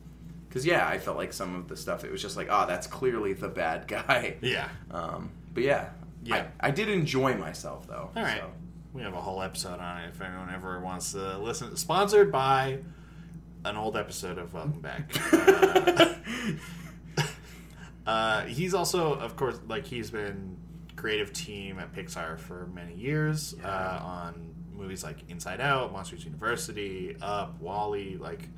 [0.49, 2.87] because yeah, I felt like some of the stuff it was just like, oh, that's
[2.87, 4.37] clearly the bad guy.
[4.43, 4.69] Yeah.
[4.91, 5.89] Um, but yeah,
[6.23, 6.47] Yeah.
[6.61, 8.11] I, I did enjoy myself though.
[8.15, 8.39] All right.
[8.39, 8.51] so.
[8.93, 11.75] We have a whole episode on it if anyone ever wants to listen.
[11.77, 12.81] Sponsored by
[13.65, 15.11] an old episode of Welcome Back.
[17.15, 17.23] Uh,
[18.07, 20.57] uh, he's also, of course, like he's been
[21.03, 23.67] creative team at Pixar for many years Yeah.
[23.69, 28.49] uh, on movies like Inside Out, Monsters University, Up, WALL-E, like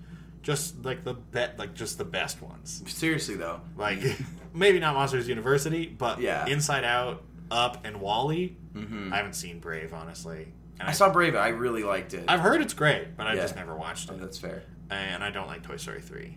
[0.42, 2.82] just like the bet, like just the best ones.
[2.86, 4.00] Seriously though, Like
[4.52, 6.44] maybe not Monsters University, but Yeah.
[6.46, 8.54] Inside Out, Up, and WALL-E.
[8.74, 9.10] Mhm.
[9.10, 10.52] I haven't seen Brave, honestly.
[10.78, 11.34] And I saw Brave.
[11.34, 12.24] I really liked it.
[12.28, 13.40] I've heard it's great, but I Yeah.
[13.42, 14.20] just never watched Oh, it.
[14.20, 14.64] that's fair.
[14.90, 16.36] And I don't like Toy Story three.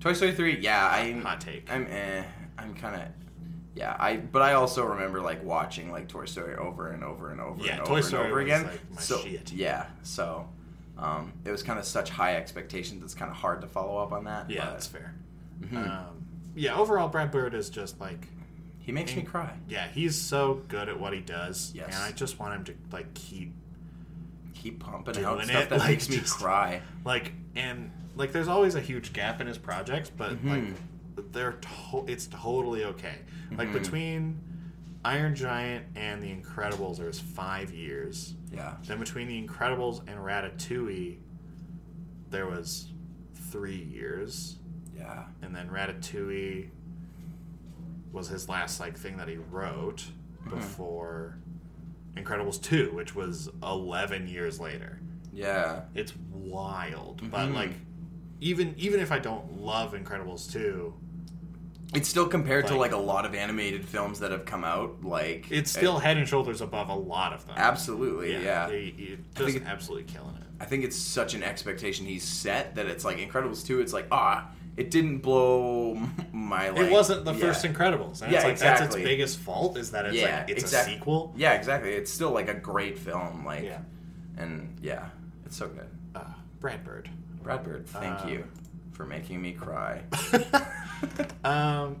[0.00, 0.58] Toy Story three.
[0.60, 1.22] Yeah, I'm.
[1.22, 1.72] Hot take.
[1.72, 1.86] I'm.
[1.88, 2.24] Eh,
[2.58, 3.08] I'm kind of.
[3.76, 4.16] Yeah, I.
[4.16, 7.76] But I also remember like watching like Toy Story over and over and over Yeah,
[7.76, 8.64] and Toy over Story and over again.
[8.90, 9.52] like, so shit.
[9.52, 10.48] yeah, so
[10.98, 13.04] um, it was kind of such high expectations.
[13.04, 14.48] It's kind of hard to follow up on that.
[14.50, 15.14] yeah, but that's fair.
[15.60, 15.76] Mhm.
[15.90, 18.26] Um, yeah, overall, Brad Bird is just like,
[18.78, 19.52] he makes me cry.
[19.68, 21.88] yeah, he's so good at what he does, Yes.
[21.94, 23.52] and I just want him to like keep
[24.54, 26.80] Keep pumping out it, stuff that like, makes me just- cry.
[27.04, 30.50] like and like there's always a huge gap in his projects, but Mhm.
[30.50, 30.74] like
[31.32, 33.18] they're to- it's totally okay.
[33.52, 33.72] Like Mhm.
[33.72, 34.40] between
[35.04, 38.34] Iron Giant and The Incredibles, there's five years.
[38.52, 38.76] Yeah.
[38.86, 41.18] Then between The Incredibles and Ratatouille,
[42.30, 42.92] there was
[43.34, 44.58] three years,
[44.96, 45.26] Yeah.
[45.42, 46.70] and then Ratatouille
[48.12, 50.10] was his last like thing that he wrote
[50.44, 50.50] Mm-hmm.
[50.50, 51.38] before
[52.16, 55.00] Incredibles two, which was eleven years later.
[55.32, 55.82] Yeah.
[55.94, 57.54] It's wild, but Mhm.
[57.54, 57.72] like
[58.40, 60.94] even even if I don't love Incredibles two,
[61.96, 65.02] It's still compared to Like- like a lot of animated films that have come out.
[65.02, 67.54] Like it's still head and shoulders above a lot of them.
[67.58, 68.66] absolutely yeah.
[68.68, 70.42] they, it I just absolutely killing it.
[70.60, 74.06] I think it's such an expectation he's set that it's like Incredibles 2, it's like,
[74.10, 75.98] ah, it didn't blow
[76.32, 77.40] my like it wasn't the yeah.
[77.40, 78.22] first Incredibles.
[78.22, 80.84] And Yeah, it's like that's its biggest fault is that it's Yeah, like it's a
[80.84, 81.32] sequel.
[81.36, 81.92] Yeah, exactly.
[81.92, 83.78] It's still like a great film, like Yeah.
[84.36, 85.06] and yeah,
[85.44, 85.88] it's so good.
[86.14, 86.24] Uh,
[86.60, 87.08] Brad Bird.
[87.42, 88.44] Brad Bird, thank Uh, you
[88.96, 90.02] for making me cry.
[91.44, 91.96] um,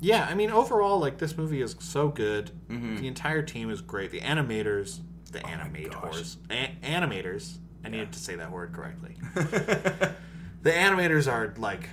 [0.00, 2.50] yeah, I mean, overall, like this movie is so good.
[2.68, 2.98] Mhm.
[2.98, 4.10] The entire team is great.
[4.10, 5.00] The animators,
[5.30, 7.58] the Oh animators, a- animators.
[7.84, 8.12] I needed Yeah.
[8.12, 9.16] to say that word correctly.
[10.62, 11.88] The animators are like,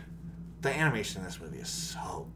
[0.61, 2.31] the animation in this movie is so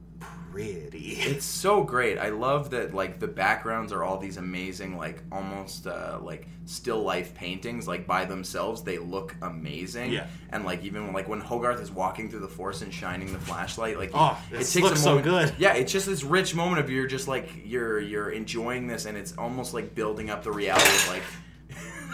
[0.54, 1.13] pretty.
[1.20, 2.18] It's so great.
[2.20, 7.02] I love that like the backgrounds are all these amazing like almost uh, like still
[7.02, 10.12] life paintings like by themselves they look amazing.
[10.12, 10.28] Yeah.
[10.52, 13.98] And like even like when Hogarth is walking through the forest and shining the flashlight
[13.98, 15.54] like Oh, it this takes looks a so good.
[15.58, 19.18] Yeah, it's just this rich moment of you're just like you're you're enjoying this and
[19.18, 21.24] it's almost like building up the reality of like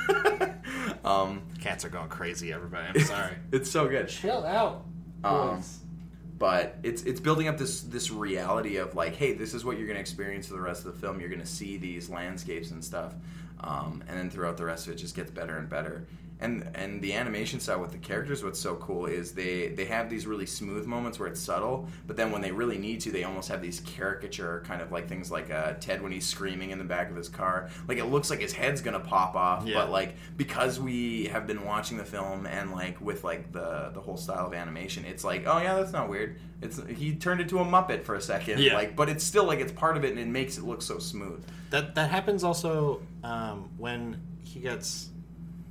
[1.06, 2.88] um Cats are going crazy, everybody.
[2.88, 3.34] I'm sorry.
[3.52, 4.08] it's so good.
[4.08, 4.86] Chill out.
[5.26, 5.80] Um, boys.
[6.40, 9.86] But it's it's building up this this reality of like, hey, this is what you're
[9.86, 11.20] going to experience for the rest of the film.
[11.20, 13.14] You're going to see these landscapes and stuff,
[13.60, 16.08] um, and then throughout the rest of it, just gets better and better.
[16.42, 20.10] And and the animation style with the characters what's so cool is they they have
[20.10, 23.24] these really smooth moments where it's subtle but then when they really need to they
[23.26, 26.78] almost have these caricature kind of like things like uh, ted when he's screaming in
[26.78, 29.76] the back of his car like it looks like his head's gonna pop off Yeah.
[29.76, 34.00] but like because we have been watching the film and like with like the the
[34.00, 37.60] whole style of animation it's like oh yeah that's not weird it's he turned into
[37.60, 38.76] a muppet for a second Yeah.
[38.76, 41.00] like but it's still like it's part of it and it makes it look so
[41.00, 45.10] smooth That that happens also um, when he gets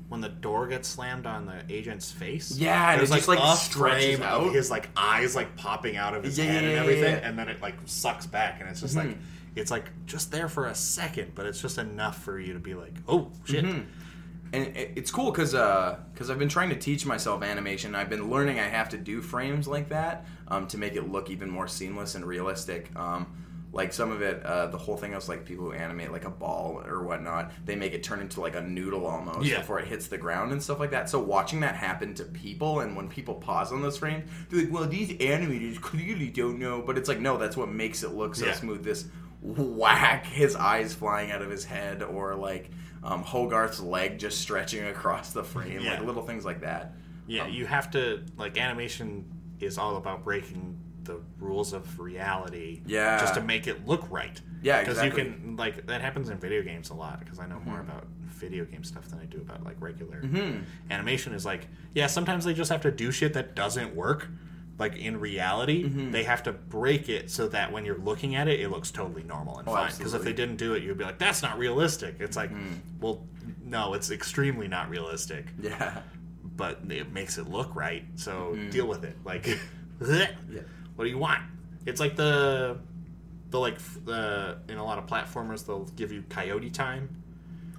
[0.09, 2.57] when the door gets slammed on the agent's face.
[2.57, 4.47] Yeah, and there's it just, like, a stretches frame out.
[4.47, 7.29] of his like eyes like popping out of his Yeah, head yeah, and everything, yeah.
[7.29, 9.17] and then it like sucks back, and it's just like
[9.57, 12.75] it's like just there for a second, but it's just enough for you to be
[12.75, 13.65] like, oh shit.
[13.65, 13.87] and
[14.53, 17.95] it's cool because because I've been trying to teach myself animation.
[17.95, 21.29] I've been learning I have to do frames like that um, to make it look
[21.31, 22.91] even more seamless and realistic.
[22.97, 23.27] Um,
[23.71, 26.31] like some of it, uh, the whole thing is like people who animate like a
[26.31, 27.53] ball or whatnot.
[27.67, 29.59] They make it turn into like a noodle almost Yeah.
[29.59, 31.11] before it hits the ground and stuff like that.
[31.11, 34.73] So watching that happen to people, and when people pause on those frames, they're like,
[34.73, 38.35] "Well, these animators clearly don't know." But it's like, no, that's what makes it look
[38.37, 38.55] so Yeah.
[38.55, 38.83] smooth.
[38.85, 39.05] This
[39.43, 42.71] whack, his eyes flying out of his head, or like
[43.05, 45.93] um, Hogarth's leg just stretching across the frame, Yeah.
[45.95, 46.95] like little things like that.
[47.29, 49.25] Yeah, you have to like animation
[49.61, 52.83] is all about breaking the rules of reality.
[52.87, 53.19] Yeah.
[53.19, 54.41] just to make it look right.
[54.63, 55.25] Yeah, because exactly.
[55.25, 58.07] you can like that happens in video games a lot because I know more about
[58.27, 60.63] video game stuff than I do about like regular Mm-hmm.
[60.91, 61.33] animation.
[61.35, 64.29] Is like yeah, sometimes they just have to do shit that doesn't work.
[64.79, 66.13] Like in reality, Mm-hmm.
[66.13, 69.23] they have to break it so that when you're looking at it, it looks totally
[69.25, 69.93] normal and Oh, fine.
[69.97, 72.75] Because if they didn't do it, you'd be like, "That's not realistic." It's like, Mm-hmm.
[73.01, 73.27] well,
[73.65, 76.03] no, it's extremely not realistic Yeah,
[76.59, 78.05] but it makes it look right.
[78.17, 78.69] So Mm-hmm.
[78.71, 79.17] deal with it.
[79.25, 79.47] Like,
[79.99, 81.43] what do you want?
[81.87, 82.79] It's like the
[83.51, 87.09] the like the in a lot of platformers they'll give you coyote time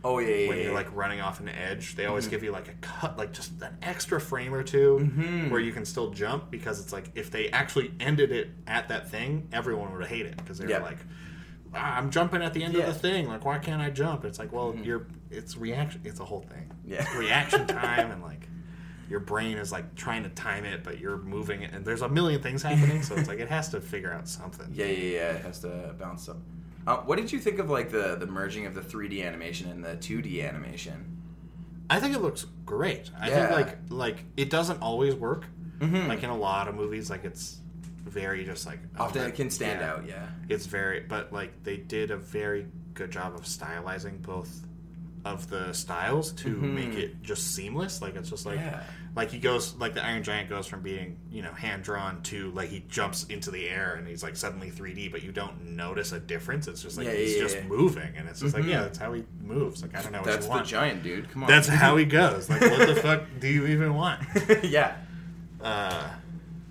[0.04, 0.64] oh yeah, yeah, when yeah.
[0.64, 1.96] you're like running off an edge.
[1.96, 2.10] They Mm-hmm.
[2.10, 5.50] always give you like a cut, like just an extra frame or 2 Mm-hmm.
[5.52, 9.10] where you can still jump because it's like if they actually ended it at that
[9.10, 10.82] thing, everyone would hate it because they Yep.
[10.82, 11.00] were like.
[11.76, 12.80] "Ah, I'm jumping at the end Yeah.
[12.82, 12.90] Mm-hmm.
[12.90, 13.28] of the thing.
[13.28, 14.26] Like, why can't I jump?
[14.26, 15.06] It's like, well, you're.
[15.30, 16.02] It's reaction.
[16.04, 16.72] It's a whole thing.
[16.84, 17.02] Yeah.
[17.04, 18.48] It's reaction time and like
[19.10, 22.10] your brain is like trying to time it, but you're moving it, and there's a
[22.10, 23.02] million things happening.
[23.04, 24.68] so it's like it has to figure out something.
[24.74, 25.32] yeah, yeah, yeah.
[25.32, 26.38] It has to bounce up.
[26.88, 29.84] Uh, what did you think of like the the merging of the 3D animation and
[29.84, 31.18] the 2D animation?
[31.90, 33.10] I think it looks great.
[33.20, 33.48] I Yeah.
[33.48, 35.46] think like like it doesn't always work.
[35.80, 36.08] Mhm.
[36.08, 37.58] Like in a lot of movies, like it's
[38.04, 39.92] very just like Often it can stand yeah.
[39.94, 40.06] out.
[40.08, 40.28] Yeah.
[40.50, 44.66] It's very, but like they did a very good job of stylizing both
[45.26, 46.74] of the styles to Mhm.
[46.74, 48.02] make it just seamless.
[48.02, 48.84] Like it's just like Yeah.
[49.16, 52.52] Like he goes like the Iron Giant goes from being you know hand drawn to
[52.52, 56.12] like he jumps into the air and he's like suddenly 3D, but you don't notice
[56.12, 56.68] a difference.
[56.68, 57.64] It's just like Yeah, he's yeah, just yeah.
[57.64, 58.60] moving, and it's just Mhm.
[58.62, 59.82] like yeah, that's how he moves.
[59.82, 60.68] Like I don't know what That's you the want.
[60.68, 61.30] giant dude.
[61.32, 61.50] Come on.
[61.50, 62.50] That's how he goes.
[62.50, 64.22] Like, what the fuck do you even want?
[64.64, 64.96] yeah.
[65.62, 66.10] Uh,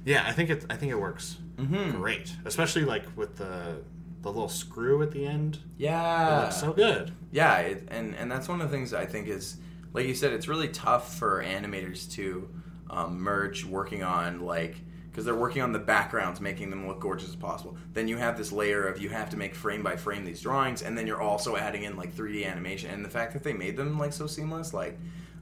[0.05, 0.65] yeah, I think it.
[0.71, 1.99] I think it works mm-hmm.
[1.99, 3.83] great, especially like with the
[4.23, 5.57] the little screw at the end.
[5.79, 6.41] It Yeah.
[6.43, 7.13] looks so good.
[7.31, 9.59] Yeah, it, and and that's one of the things I think is,
[9.99, 12.49] like you said, it's really tough for animators to
[12.89, 14.77] um, merge working on like
[15.11, 17.77] because they're working on the backgrounds, making them look gorgeous as possible.
[17.95, 20.83] Then you have this layer of you have to make frame by frame these drawings,
[20.83, 23.77] and then you're also adding in like 3D animation, and the fact that they made
[23.77, 24.99] them like so seamless, like.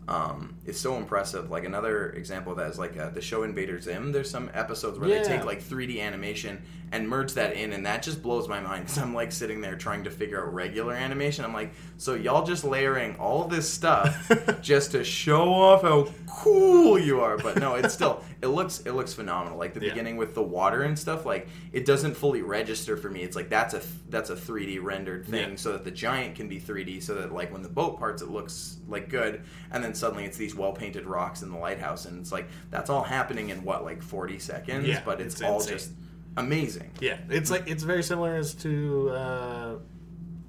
[0.09, 1.51] Um, is so impressive.
[1.51, 4.13] Like another example of that is like uh, the show Invader Zim.
[4.13, 5.23] There's some episodes where Yeah.
[5.23, 8.85] they take like 3D animation and merge that in, and that just blows my mind
[8.85, 11.45] because I'm like sitting there trying to figure out regular animation.
[11.45, 14.31] I'm like, so y'all just layering all this stuff
[14.63, 18.93] just to show off how cool you are, but no, it's still it looks it
[18.93, 19.59] looks phenomenal.
[19.59, 19.89] Like the Yeah.
[19.91, 23.23] beginning with the water and stuff, like it doesn't fully register for me.
[23.23, 25.57] It's like that's a that's a 3D rendered thing, Yeah.
[25.57, 28.31] so that the giant can be 3D, so that like when the boat parts, it
[28.31, 29.43] looks like good,
[29.73, 32.91] and then suddenly it's these well painted rocks in the lighthouse, and it's like that's
[32.91, 35.73] all happening in what like 40 seconds, Yeah, but it's, it's all insane.
[35.75, 35.91] just
[36.37, 36.91] amazing.
[37.01, 39.11] Yeah, it's like it's very similar as to.
[39.11, 39.75] Uh,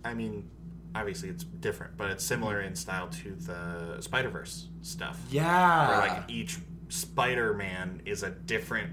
[0.05, 0.49] I mean,
[0.95, 5.19] obviously it's different, but it's similar in style to the Spider Verse stuff.
[5.29, 6.57] Yeah, where like each
[6.89, 8.91] Spider-Man is a different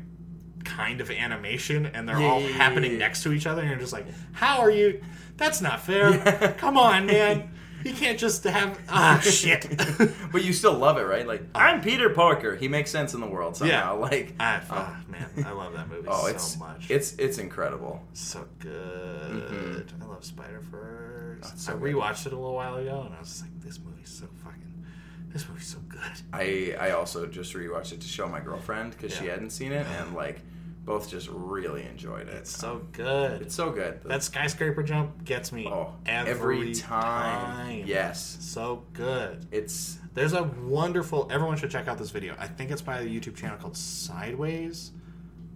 [0.65, 2.99] kind of animation, and they're Yeah, all yeah, happening yeah.
[2.99, 5.03] next to each other, and you're just like, how are you?
[5.37, 6.55] That's not fair.
[6.59, 7.51] Come on, man.
[7.85, 9.69] You can't just have ah shit.
[10.33, 11.27] but you still love it, right?
[11.27, 12.57] Like I'm Peter Parker.
[12.57, 13.95] He makes sense in the world somehow.
[13.95, 14.05] Yeah.
[14.05, 16.91] Like ah, ah, man, I love that movie oh, so it's much.
[16.91, 18.03] it's it's incredible.
[18.15, 19.93] so good.
[20.01, 21.45] I love Spider Verse.
[21.45, 21.95] Oh, so I good.
[21.95, 24.87] rewatched it a little while ago, and I was just like, this movie's so fucking.
[25.29, 26.01] This movie's so good.
[26.33, 29.87] I I also just rewatched it to show my girlfriend because she hadn't seen it,
[29.99, 30.41] and like
[30.85, 32.35] both just really enjoyed it.
[32.35, 33.43] It's so good.
[33.43, 34.03] It's so good.
[34.05, 37.57] that skyscraper jump gets me oh, every, time.
[37.57, 37.85] time.
[37.87, 39.47] Yes, So good.
[39.51, 41.29] it's There's a wonderful.
[41.31, 42.35] Everyone should check out this video.
[42.39, 44.93] I think it's by a YouTube channel called Sideways.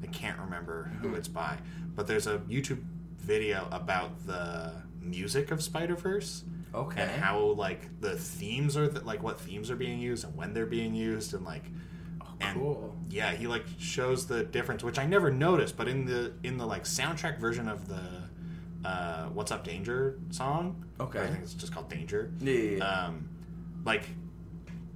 [0.02, 1.16] I can't remember who hmm.
[1.16, 1.58] it's by,
[1.94, 2.82] but there's a YouTube
[3.18, 7.02] video about the music of Spider Verse okay.
[7.02, 10.54] and how like the themes are th- like what themes are being used and when
[10.54, 11.64] they're being used and like
[12.40, 12.94] and cool.
[13.10, 16.64] yeah he like shows the difference which i never noticed but in the in the
[16.66, 18.00] like soundtrack version of the
[18.88, 21.20] uh what's up danger song Okay.
[21.20, 22.84] i think it's just called danger Yeah, yeah, yeah.
[23.06, 23.28] um
[23.84, 24.08] like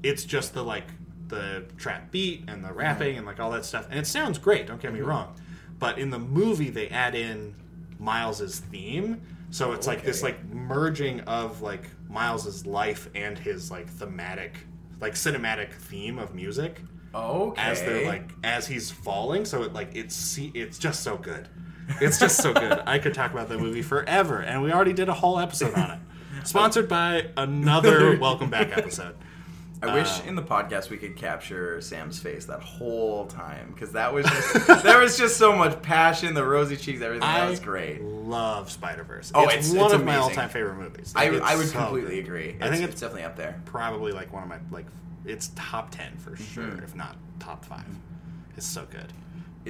[0.02, 0.87] it's just the like
[1.28, 4.66] the trap beat and the rapping and like all that stuff and it sounds great
[4.66, 5.35] don't get me wrong
[5.78, 7.55] but in the movie they add in
[7.98, 13.88] miles's theme so it's like this like merging of like miles's life and his like
[13.88, 14.55] thematic
[15.00, 16.81] like cinematic theme of music
[17.14, 17.62] okay.
[17.62, 21.48] as they're like as he's falling so it like it's see it's just so good.
[22.01, 22.81] It's just so good.
[22.87, 25.90] I could talk about that movie forever and we already did a whole episode on
[25.90, 25.98] it.
[26.44, 29.16] Sponsored by another welcome back episode
[29.83, 33.92] I wish uh, in the podcast we could capture Sam's face that whole time because
[33.92, 37.21] that was just there was just so much passion, the rosy cheeks, everything.
[37.29, 38.01] That was great.
[38.03, 41.33] love spider verse Oh, it's, it's- one it's of my all-time favorite movies I, Like,
[41.38, 42.25] it's I would so completely good.
[42.25, 42.49] agree.
[42.61, 43.61] I think it's, it's- definitely up there.
[43.64, 44.87] probably like one of my like
[45.25, 46.45] it's top 10 for Mm-hmm.
[46.45, 47.83] sure if not top 5
[48.57, 49.12] it's so good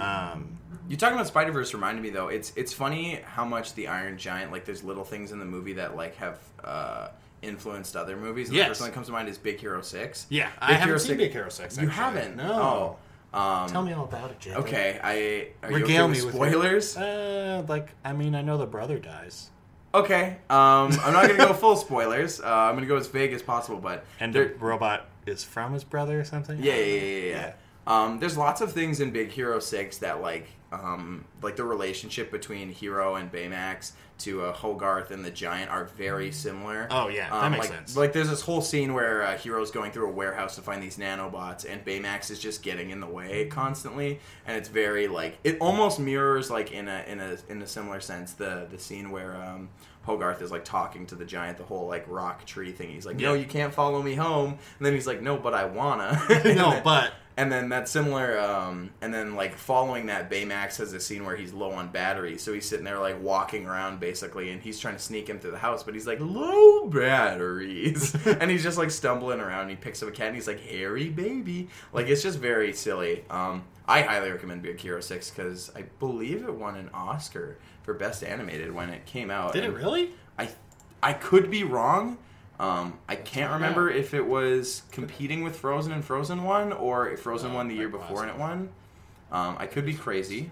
[0.03, 2.29] um You talking about Spider Verse reminded me though.
[2.29, 5.75] It's it's funny how much the Iron Giant like there's little things in the movie
[5.75, 7.09] that like have uh,
[7.43, 8.49] influenced other movies.
[8.49, 8.67] And Yes.
[8.67, 10.27] The first one that comes to mind is Big Hero Six.
[10.31, 12.37] yeah i Big haven't Hero seen 6 big hero 6 You haven't?
[12.37, 12.97] no
[13.35, 13.39] Oh.
[13.39, 14.65] Um, tell me all about it Jacob.
[14.65, 16.97] Okay, I are you Regale okay me with with spoilers?
[16.99, 19.49] Uh, like I mean, I know the brother dies,
[19.95, 22.41] Okay, um, I'm not gonna go full spoilers.
[22.41, 25.73] Uh, I'm gonna go as vague as possible, but and there- the robot is from
[25.73, 26.59] his brother or something.
[26.63, 27.27] Yeah, yeah, yeah, yeah.
[27.37, 27.53] yeah.
[27.87, 32.31] Um, there's lots of things in Big Hero Six that like, um, like the relationship
[32.31, 36.87] between Hero and Baymax to uh, Hogarth and the Giant are very similar.
[36.91, 37.97] Oh, yeah, that um, makes like, sense.
[37.97, 40.97] Like there's this whole scene where uh, Hero's going through a warehouse to find these
[40.97, 45.59] nanobots, and Baymax is just getting in the way constantly, and it's very like it
[45.61, 49.37] almost mirrors like in a in a in a similar sense the the scene where.
[49.37, 49.69] Um,
[50.05, 52.89] Hogarth is like talking to the giant, the whole like rock tree thing.
[52.91, 53.41] He's like, "No, Yeah.
[53.41, 57.13] you can't follow me home." And then he's like, "No, but I wanna." no, but
[57.37, 61.35] And then that similar, um, and then like following that, Baymax has a scene where
[61.35, 64.95] he's low on battery, so he's sitting there like walking around basically, and he's trying
[64.95, 68.91] to sneak him through the house, but he's like low batteries, and he's just like
[68.91, 69.63] stumbling around.
[69.63, 72.73] And he picks up a cat, and he's like hairy baby, like it's just very
[72.73, 73.25] silly.
[73.31, 77.95] Um, I highly recommend Big Hero Six because I believe it won an Oscar for
[77.95, 79.53] Best Animated when it came out.
[79.55, 80.11] did it really?
[80.39, 80.51] I
[81.03, 82.19] I could be wrong.
[82.63, 87.21] Um, I can't remember if it was competing with Frozen and Frozen won, or if
[87.21, 88.69] Frozen Oh, won the year before and it won.
[89.33, 90.51] Um, I could be crazy.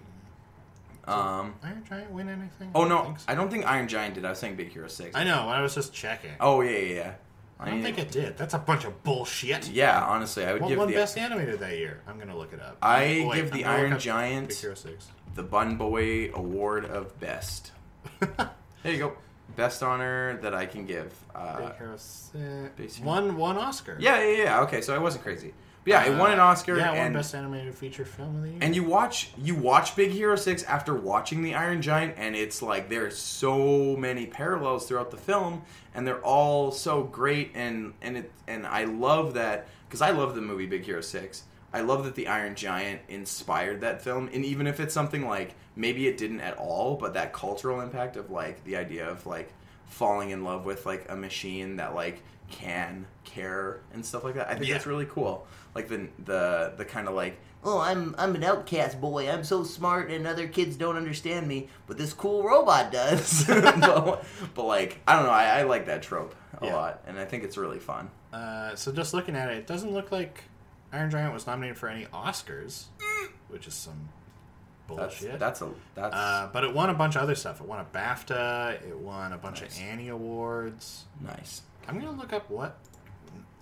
[1.05, 2.71] Um, Iron Giant win anything?
[2.75, 3.25] oh I no, don't think so.
[3.29, 4.25] I don't think Iron Giant did.
[4.25, 5.15] I was saying Big Hero Six.
[5.15, 5.47] I know.
[5.49, 6.31] I was just checking.
[6.39, 7.13] Oh yeah, yeah, yeah.
[7.59, 8.37] I don't mean, think it did.
[8.37, 9.69] That's a bunch of bullshit.
[9.69, 12.01] Yeah, honestly, I would What give won the Best Animated that year?
[12.07, 12.77] I'm gonna look it up.
[12.81, 15.07] I give the Iron Giant- Big Hero Six.
[15.35, 17.71] the Bun Boy Award of Best.
[18.83, 19.13] There you go.
[19.61, 21.13] Best honor that I can give.
[21.35, 22.99] Uh, Big Hero Six.
[22.99, 23.95] One one Oscar.
[23.99, 24.61] yeah, yeah, yeah.
[24.61, 25.53] Okay, so I wasn't crazy.
[25.83, 26.77] But yeah, it won an Uh, Oscar.
[26.77, 28.57] Yeah, it won and Best Animated Feature Film of the Year.
[28.61, 32.61] And you watch you watch Big Hero 6 after watching The Iron Giant and it's
[32.61, 35.61] like there's so many parallels throughout the film
[35.95, 40.35] and they're all so great and and it and I love that cuz I love
[40.35, 41.43] the movie Big Hero 6.
[41.73, 45.55] I love that The Iron Giant inspired that film and even if it's something like
[45.75, 49.53] maybe it didn't at all but that cultural impact of like the idea of like
[49.85, 54.49] falling in love with like a machine that like can care and stuff like that.
[54.49, 54.73] I think Yeah.
[54.73, 55.47] that's really cool.
[55.73, 59.29] Like the the the kind of like Oh, I'm I'm an outcast boy.
[59.29, 63.45] I'm so smart, and other kids don't understand me, but this cool robot does.
[63.47, 64.23] but,
[64.55, 66.75] but like I don't know, I, I like that trope a Yeah.
[66.75, 68.09] lot, and I think it's really fun.
[68.33, 70.43] Uh, so just looking at it, it doesn't look like
[70.93, 72.85] Iron Giant was nominated for any Oscars,
[73.49, 74.09] which is some
[74.89, 75.39] That's bullshit.
[75.39, 77.61] that's a that's uh, but it won a bunch of other stuff.
[77.61, 78.81] It won a BAFTA.
[78.87, 79.77] It won a bunch Nice.
[79.77, 81.05] of Annie Awards.
[81.21, 81.61] nice.
[81.87, 82.77] I'm gonna look up what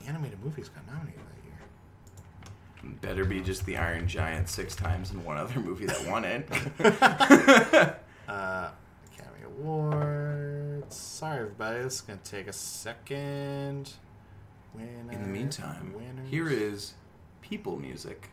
[0.08, 2.94] animated movies got nominated that year.
[3.02, 6.50] Better be just the Iron Giant six times and one other movie that won it.
[8.28, 8.70] Uh,
[9.12, 10.96] Academy Awards.
[10.96, 11.82] Sorry, everybody.
[11.82, 13.92] This is gonna take a second.
[14.76, 16.30] Winner, In the meantime, winners.
[16.30, 16.94] here is
[17.50, 18.30] people music.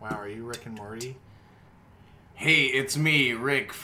[0.00, 1.16] Wow, are you Rick and Morty?
[2.34, 3.72] Hey, it's me, Rick.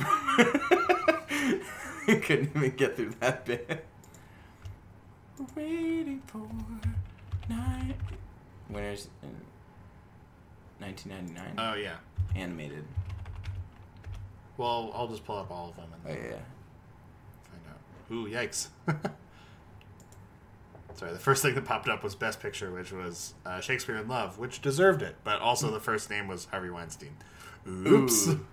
[2.06, 3.84] Couldn't even get through that bit.
[5.56, 6.46] Waiting for
[7.48, 7.96] night.
[8.68, 9.08] Winners.
[9.22, 9.30] in
[10.80, 11.54] 1999.
[11.58, 11.96] Oh yeah.
[12.36, 12.84] Animated.
[14.58, 16.36] Well, I'll just pull up all of them and Oh yeah.
[17.48, 17.80] find out.
[18.12, 18.68] Ooh, yikes.
[21.02, 24.06] Sorry, the first thing that popped up was Best Picture, which was uh, Shakespeare in
[24.06, 27.16] Love, which deserved it, but also the first name was Harvey Weinstein.
[27.68, 28.28] Oops.
[28.28, 28.46] Ooh.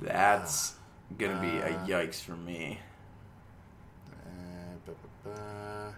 [0.00, 0.74] That's
[1.18, 2.78] gonna be a Uh, yikes for me.
[5.26, 5.90] Uh.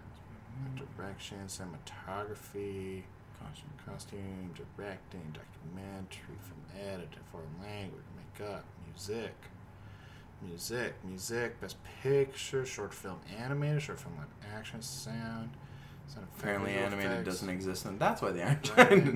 [0.97, 3.03] Direction, cinematography,
[3.39, 9.35] costume, costume, directing, documentary, film editing, foreign language, makeup, music,
[10.43, 14.27] music, music, best picture, short film animated, short film live
[14.57, 15.51] action, sound.
[16.07, 17.25] sound Apparently, animated effects.
[17.29, 19.15] doesn't exist, and that's why they aren't Right.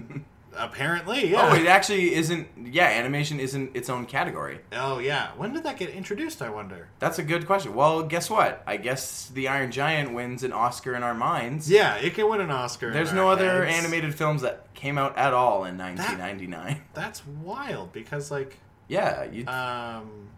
[0.55, 1.49] Apparently, yeah.
[1.51, 2.47] Oh, it actually isn't.
[2.63, 4.61] Yeah, animation isn't its own category.
[4.71, 5.31] Oh, yeah.
[5.39, 6.43] When did that get introduced?
[6.43, 6.89] I wonder.
[6.99, 7.75] That's a good question.
[7.75, 8.63] Well, guess what?
[8.67, 11.71] I guess the Iron Giant wins an Oscar in our minds.
[11.71, 12.89] Yeah, it can win an Oscar.
[12.89, 13.79] in There's no other heads.
[13.79, 16.83] animated films that came out at all in 1999.
[16.93, 18.59] That's wild because, like,
[18.89, 20.29] Yeah, you, um,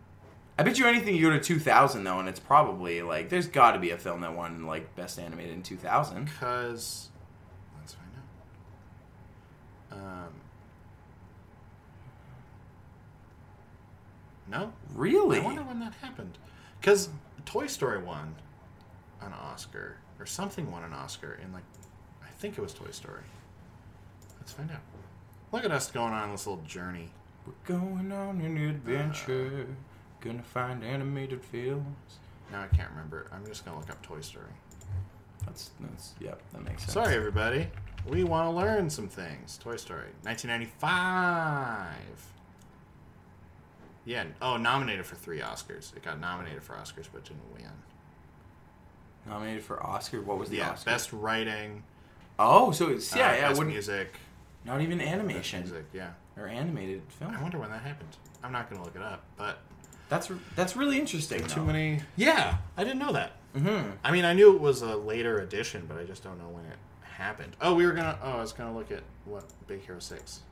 [0.57, 3.73] I bet you anything you go to 2000 though, and it's probably like there's got
[3.73, 6.25] to be a film that won like best animated in 2000.
[6.27, 7.09] because
[7.79, 8.11] let's find
[9.93, 9.99] out.
[9.99, 10.33] Um,
[14.49, 15.39] no, Really?
[15.41, 16.39] I wonder when that happened.
[16.81, 17.09] Because
[17.47, 18.37] Toy Story won
[19.23, 21.65] an Oscar or something won an Oscar in like,
[22.23, 23.23] I think it was Toy Story.
[24.39, 24.81] Let's find out.
[25.51, 27.09] Look at us going on this little journey.
[27.47, 29.67] We're going on an adventure,
[30.25, 32.19] gonna find animated films.
[32.51, 33.29] Now I can't remember.
[33.33, 34.47] I'm just gonna look up Toy Story.
[35.47, 36.93] That's that's yep, that makes sense.
[36.93, 37.69] Sorry, everybody.
[38.07, 39.59] We want to learn some things.
[39.59, 41.87] Toy Story, 1995.
[44.05, 44.25] Yeah.
[44.43, 45.97] Oh, nominated for three Oscars.
[45.97, 47.71] It got nominated for Oscars, but didn't win.
[49.27, 50.21] Nominated for Oscar.
[50.21, 50.71] What was the yeah.
[50.71, 50.91] Oscar?
[50.91, 51.83] Best writing.
[52.39, 53.49] Oh, so it's yeah, uh, yeah.
[53.49, 54.15] Best Wouldn't, music.
[54.65, 55.87] not even Best animation music.
[55.95, 56.11] Yeah.
[56.37, 57.35] or animated film.
[57.35, 58.17] I wonder when that happened.
[58.43, 59.61] I'm not gonna look it up, but
[60.15, 61.45] That's that's really interesting.
[61.45, 61.67] too though.
[61.67, 62.01] many.
[62.15, 63.33] Yeah, I didn't know that.
[63.57, 63.91] Mm-hmm.
[64.05, 66.65] I mean, I knew it was a later edition, but I just don't know when
[66.67, 67.57] it happened.
[67.61, 68.17] Oh, we were gonna.
[68.23, 70.43] Oh, I was gonna look at what Big Hero Six,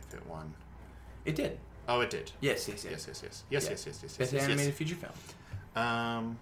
[0.00, 0.54] if it won.
[1.26, 1.58] It did.
[1.86, 2.32] Oh, it did.
[2.40, 2.92] Yes, yes, yes.
[2.92, 3.70] Yes, yes, yes, yes, Yeah.
[3.70, 5.12] yes, yes, yes, Best yes, yes, animated feature film.
[5.76, 5.84] yes.
[5.84, 6.38] Um,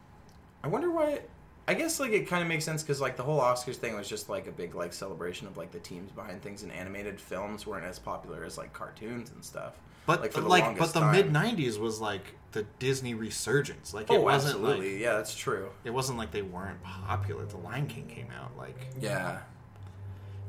[0.63, 1.21] I wonder why.
[1.69, 4.09] I guess like it kind of makes sense because like the whole Oscars thing was
[4.09, 7.67] just like a big like celebration of like the teams behind things, and animated films
[7.67, 9.75] weren't as popular as like cartoons and stuff.
[10.07, 13.93] but Like, like, the but the mid '90s was like the Disney resurgence.
[13.93, 14.93] Like it Oh, wasn't absolutely.
[14.95, 15.69] like yeah, that's true.
[15.85, 17.45] it wasn't like they weren't popular.
[17.45, 19.41] The Lion King came out like Yeah,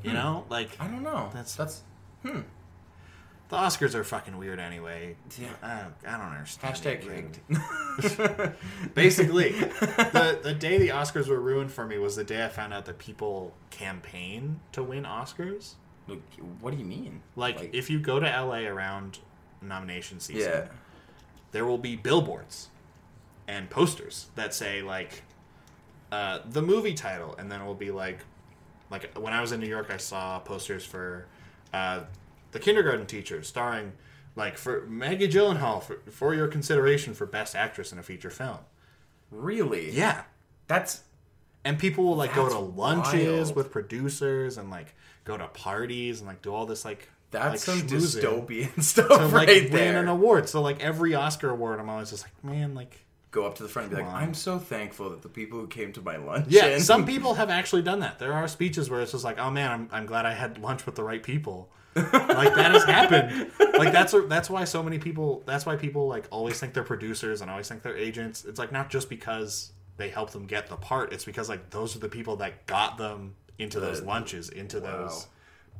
[0.02, 1.28] you know like I don't know.
[1.34, 1.82] That's- That's
[2.22, 2.40] hmm.
[3.50, 5.16] The Oscars are fucking weird anyway.
[5.38, 5.48] Yeah.
[5.60, 6.74] I don't, I don't understand.
[6.74, 7.40] Hashtag rigged.
[8.94, 12.72] Basically, the the day the Oscars were ruined for me was the day I found
[12.72, 15.74] out that people campaign to win Oscars.
[16.60, 17.22] What do you mean?
[17.36, 19.18] Like, if you go to LA around
[19.62, 20.66] nomination season, yeah,
[21.52, 22.68] there will be billboards
[23.46, 25.22] and posters that say like
[26.12, 28.20] uh, the movie title, and then it will be like
[28.90, 31.26] like when I was in New York, I saw posters for
[31.72, 32.00] uh,
[32.52, 33.92] the kindergarten teacher, starring
[34.36, 38.58] like for Maggie Gyllenhaal for, for your consideration for best actress in a feature film.
[39.30, 39.90] really?
[39.90, 40.22] Yeah,
[40.66, 41.02] That's
[41.64, 43.56] and people will like go to lunches wild.
[43.56, 44.94] with producers and like
[45.24, 49.26] go to parties and like do all this like that's like, some dystopian stuff to
[49.26, 50.48] like right win an award.
[50.48, 53.68] So like every Oscar award, I'm always just like, man, like Go up to the
[53.68, 54.22] front and be like, on.
[54.22, 57.48] "I'm so thankful that the people who came to my lunch." Yeah, some people have
[57.48, 58.18] actually done that.
[58.18, 60.84] There are speeches where it's just like, "Oh man, I'm, I'm glad I had lunch
[60.84, 63.50] with the right people." Like that has happened.
[63.76, 65.42] Like that's that's why so many people.
[65.46, 68.44] That's why people like always think they're producers and always think they're agents.
[68.44, 71.12] It's like not just because they help them get the part.
[71.12, 75.02] It's because like those are the people that got them into those lunches, into wow.
[75.02, 75.26] those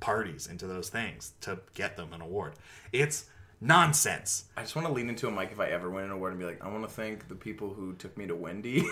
[0.01, 2.55] parties, into those things to get them an award.
[2.93, 3.27] It's
[3.61, 4.45] nonsense.
[4.57, 6.41] I just want to lean into a mic if I ever win an award and
[6.41, 8.85] be like, I want to thank the people who took me to Wendy's.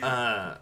[0.00, 0.56] Uh,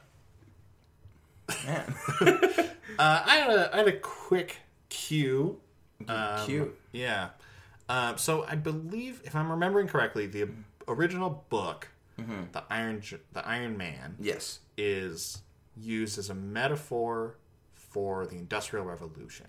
[1.67, 1.95] Man,
[2.99, 4.57] Uh, I had a I had a quick
[4.89, 5.61] cue.
[6.09, 6.79] Um, cute.
[6.93, 7.29] Yeah.
[7.89, 10.49] Uh, so I believe, if I'm remembering correctly, the
[10.89, 13.03] original book, the Iron
[13.35, 14.61] the Iron Man, Yes.
[14.79, 15.43] is
[15.77, 17.37] used as a metaphor
[17.75, 19.47] for the Industrial Revolution.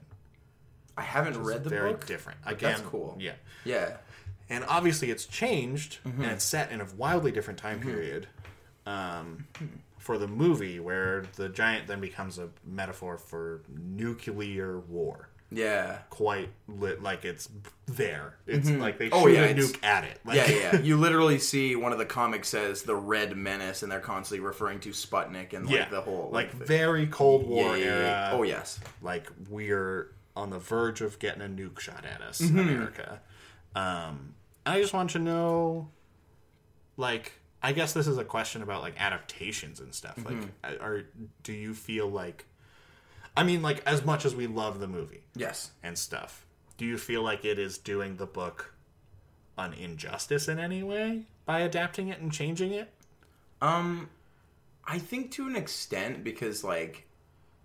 [0.98, 2.06] I haven't read the Very book.
[2.06, 2.40] different.
[2.44, 3.16] but Again, that's cool.
[3.20, 3.34] Yeah.
[3.64, 3.98] Yeah.
[4.50, 6.22] and obviously it's changed Mm-hmm.
[6.24, 8.28] and it's set in a wildly different time period
[8.86, 9.48] um,
[10.08, 15.98] for the movie where the giant then becomes a metaphor for nuclear war Yeah.
[16.10, 17.50] quite lit like it's
[17.88, 18.38] there.
[18.48, 20.22] It's like they shoot Oh, yeah, a nuke at it.
[20.24, 20.80] Like, Yeah, yeah.
[20.80, 24.80] You literally see one of the comics says the Red Menace, and they're constantly referring
[24.80, 25.90] to Sputnik and like yeah.
[25.90, 27.92] the whole like the- very Cold War yeah, yeah.
[27.92, 28.30] era.
[28.32, 28.80] Oh yes.
[29.02, 32.60] like we're on the verge of getting a nuke shot at us, Mm-hmm.
[32.60, 33.22] America.
[33.76, 34.36] Um,
[34.66, 35.90] I just want to know,
[36.96, 40.18] like, I guess this is a question about like adaptations and stuff.
[40.18, 40.46] Mm-hmm.
[40.64, 41.04] Like, are
[41.44, 42.46] do you feel like,
[43.36, 45.72] I mean, like as much as we love the movie Yes.
[45.84, 46.46] and stuff,
[46.78, 48.74] do you feel like it is doing the book
[49.58, 52.94] an injustice in any way by adapting it and changing it?
[53.62, 54.10] Um,
[54.86, 57.08] I think to an extent because like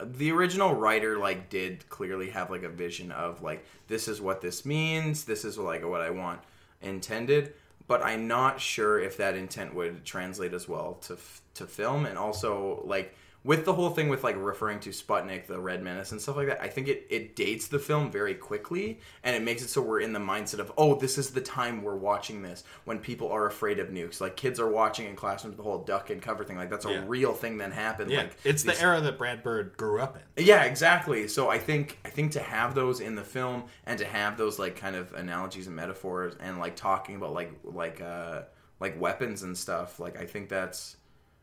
[0.03, 4.41] the original writer like did clearly have like a vision of like this is what
[4.41, 6.41] this means, this is like what I want
[6.81, 7.53] intended,
[7.87, 12.07] but I'm not sure if that intent would translate as well to f- to film.
[12.07, 13.15] And also like
[13.45, 16.47] with the whole thing with like referring to Sputnik, the Red Menace, and stuff like
[16.47, 19.83] that, I think it, it dates the film very quickly and it makes it so
[19.83, 23.33] we're in the mindset of, oh, this is the time we're watching this when people
[23.33, 24.21] are afraid of nukes.
[24.21, 26.57] Like kids are watching in classrooms the whole duck and cover thing.
[26.57, 27.05] Like that's a Yeah.
[27.07, 28.11] real thing that happened.
[28.13, 30.45] Yeah, Like it's these- the era that Brad Bird grew up in.
[30.47, 31.27] yeah, exactly.
[31.27, 34.59] So I think I think to have those in the film and to have those
[34.61, 38.43] like kind of analogies and metaphors and like talking about like like uh
[38.79, 40.97] like weapons and stuff, like I think that's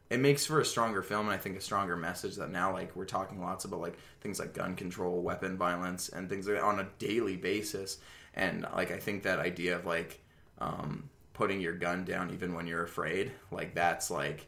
[0.10, 2.95] it makes for a stronger film and I think a stronger message that now like
[2.95, 6.64] we're talking lots about like things like gun control, weapon violence and things like that
[6.64, 7.97] on a daily basis.
[8.34, 10.22] And like I think that idea of like
[10.60, 14.47] um putting your gun down even when you're afraid, like that's like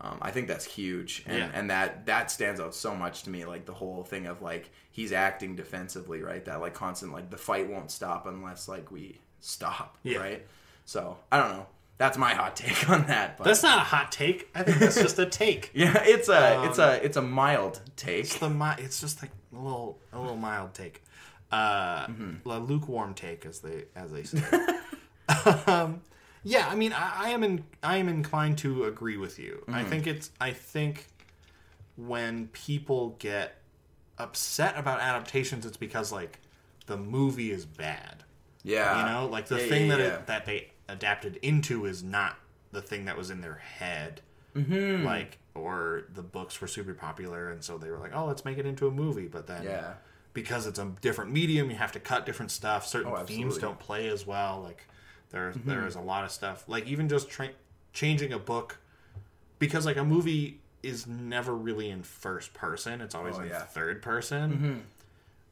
[0.00, 1.50] um, I think that's huge, and, Yeah.
[1.54, 3.44] and that that stands out so much to me.
[3.44, 6.44] Like the whole thing of like he's acting defensively, right?
[6.44, 10.18] That like constant like the fight won't stop unless like we stop, Yeah.
[10.18, 10.46] right?
[10.86, 11.66] So I don't know.
[11.98, 13.38] That's my hot take on that.
[13.38, 14.48] But That's not a hot take.
[14.54, 15.70] I think that's just a take.
[15.74, 18.20] yeah, it's a Um, it's a it's a mild take.
[18.24, 21.02] It's the mi- It's just like a little a little mild take,
[21.52, 22.48] uh, Mm-hmm.
[22.48, 24.42] a lukewarm take, as they as they say.
[25.66, 26.00] um,
[26.42, 29.58] yeah, I mean, I, I am in, I am inclined to agree with you.
[29.62, 29.74] Mm-hmm.
[29.74, 31.06] I think it's I think
[31.96, 33.58] when people get
[34.18, 36.40] upset about adaptations, it's because like
[36.86, 38.24] the movie is bad.
[38.64, 40.14] Yeah, You know, like the Yeah, thing yeah, that yeah.
[40.14, 42.36] It, that they adapted into is not
[42.72, 44.20] the thing that was in their head.
[44.56, 45.04] Mm-hmm.
[45.04, 48.58] Like, or the books were super popular, and so they were like, "Oh, let's make
[48.58, 49.94] it into a movie." But then, Yeah.
[50.34, 52.86] because it's a different medium, you have to cut different stuff.
[52.86, 53.54] Certain Oh, themes.
[53.54, 53.62] Mm-hmm.
[53.62, 54.60] don't play as well.
[54.62, 54.86] Like,
[55.30, 56.64] there there is a lot of stuff.
[56.68, 57.50] Like even just tra-
[57.94, 58.78] changing a book,
[59.58, 63.56] because like a movie is never really in first person; it's always Oh, in yeah.
[63.60, 63.72] Mm-hmm.
[63.72, 64.84] third person.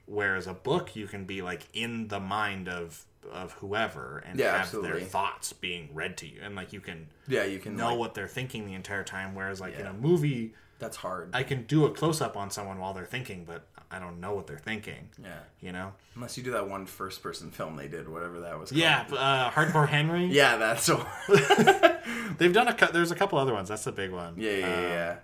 [0.07, 4.53] Whereas a book, you can be like in the mind of of whoever and Yeah,
[4.53, 4.91] have absolutely.
[4.93, 7.99] their thoughts being read to you, and like you can yeah, you can know like,
[7.99, 9.35] what they're thinking the entire time.
[9.35, 11.31] Whereas like in a movie, that's hard.
[11.35, 14.35] I can do a close up on someone while they're thinking, but I don't know
[14.35, 15.09] what they're thinking.
[15.21, 15.93] yeah, You know?
[16.15, 18.71] unless you do that one first person film they did, whatever that was.
[18.71, 18.81] Called.
[18.81, 20.27] Yeah, uh, Hardcore Henry.
[20.31, 21.05] yeah, that's so.
[22.39, 22.75] they've done a.
[22.75, 23.69] cou- There's a couple other ones.
[23.69, 24.35] That's the big one.
[24.39, 25.17] yeah, yeah, Um, yeah, yeah.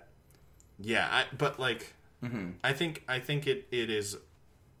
[0.79, 1.93] Yeah, I, but like,
[2.23, 2.49] Mm-hmm.
[2.63, 4.17] I think I think it, it is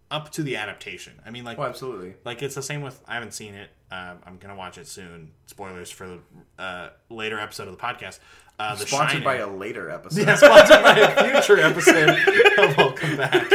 [0.09, 1.13] up to the adaptation.
[1.25, 2.15] I mean, like, Oh, absolutely.
[2.25, 3.01] like it's the same with.
[3.07, 3.69] I haven't seen it.
[3.91, 5.31] Um, I'm gonna watch it soon.
[5.47, 6.19] Spoilers for the
[6.61, 8.19] uh, later episode of the podcast.
[8.59, 9.23] Uh, the Sponsored Shining.
[9.23, 10.21] by a later episode.
[10.27, 12.17] yeah, sponsored by a future episode
[12.77, 13.51] Welcome Back.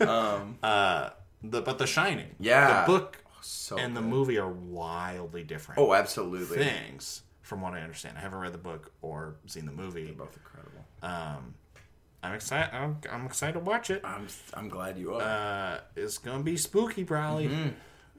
[0.00, 1.10] Um, Uh,
[1.42, 2.34] the but The Shining.
[2.38, 2.82] Yeah.
[2.82, 5.80] the book so and the movie are wildly different.
[5.80, 6.56] Oh, absolutely.
[6.58, 8.16] things from what I understand.
[8.16, 10.04] I haven't read the book or seen the movie.
[10.04, 10.84] They're Both incredible.
[11.02, 11.54] Um,
[12.22, 12.74] I'm excited.
[12.74, 14.00] I'm, I'm excited to watch it.
[14.04, 15.22] I'm I'm glad you are.
[15.22, 17.48] Uh, it's gonna be spooky, probably.
[17.48, 17.68] Mm-hmm.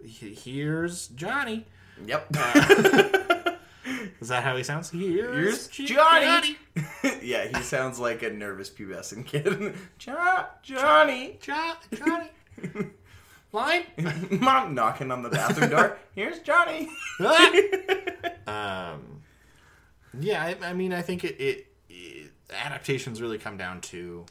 [0.06, 1.66] Here's Johnny.
[2.06, 2.28] yep.
[4.22, 4.90] Is that how he sounds?
[4.90, 6.58] Here's, Here's Johnny.
[7.22, 9.74] yeah, he sounds like a nervous pubescent kid.
[9.98, 11.38] jo- Johnny.
[11.42, 12.30] Jo- Johnny.
[13.52, 13.84] Line.
[14.32, 15.98] Mom knocking on the bathroom door.
[16.16, 16.90] Here's Johnny.
[18.48, 19.22] um,
[20.20, 21.68] yeah, I, I mean, I think it, it
[22.52, 24.26] adaptations really come down to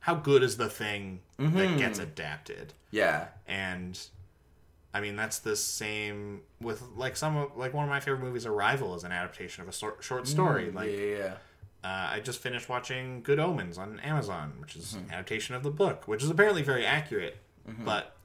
[0.00, 1.76] how good is the thing that mm-hmm.
[1.76, 3.26] gets adapted, Yeah.
[3.46, 3.98] and
[4.94, 8.46] I mean that's the same with like some of like one of my favorite movies,
[8.46, 10.70] Arrival, is an adaptation of a sor- short mm, story.
[10.70, 11.34] like yeah, yeah,
[11.84, 15.70] uh, I just finished watching Good Omens on Amazon, which is an adaptation of the
[15.70, 17.36] book, which is apparently very accurate.
[17.68, 17.84] Mm-hmm.
[17.84, 18.16] But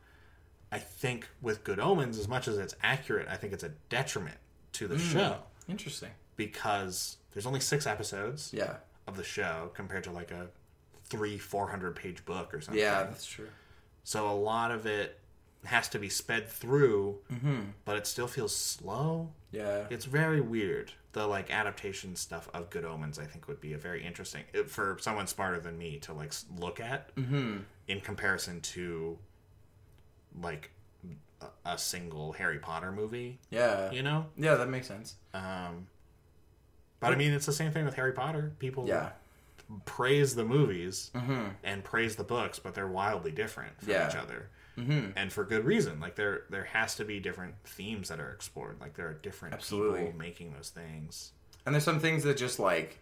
[0.71, 4.37] I think with Good Omens, as much as it's accurate, I think it's a detriment
[4.73, 6.09] to the mm, show Interesting.
[6.35, 8.77] because there's only six episodes Yeah.
[9.07, 10.47] Of the show compared to like a
[11.05, 12.81] three, four hundred page book or something.
[12.81, 13.49] Yeah, that's true.
[14.03, 15.19] So a lot of it
[15.65, 17.19] has to be sped through,
[17.85, 19.31] but it still feels slow.
[19.51, 19.85] Yeah.
[19.89, 20.91] It's very weird.
[21.13, 24.97] The like adaptation stuff of Good Omens, I think, would be a very interesting for
[24.99, 29.17] someone smarter than me to like look at in comparison to
[30.41, 30.71] like
[31.41, 33.39] a, a single Harry Potter movie.
[33.49, 33.91] Yeah.
[33.91, 35.15] You know, Yeah, that makes sense.
[35.33, 35.87] um,
[37.03, 38.53] but I mean, it's the same thing with Harry Potter.
[38.59, 39.09] People Yeah.
[39.85, 41.11] praise the movies
[41.63, 44.09] and praise the books, but they're wildly different from Yeah.
[44.09, 45.11] each other, mm-hmm.
[45.15, 45.99] and for good reason.
[45.99, 48.79] Like there, there has to be different themes that are explored.
[48.81, 50.05] Like there are different Absolutely.
[50.05, 51.31] people making those things.
[51.65, 52.99] And there's some things that just like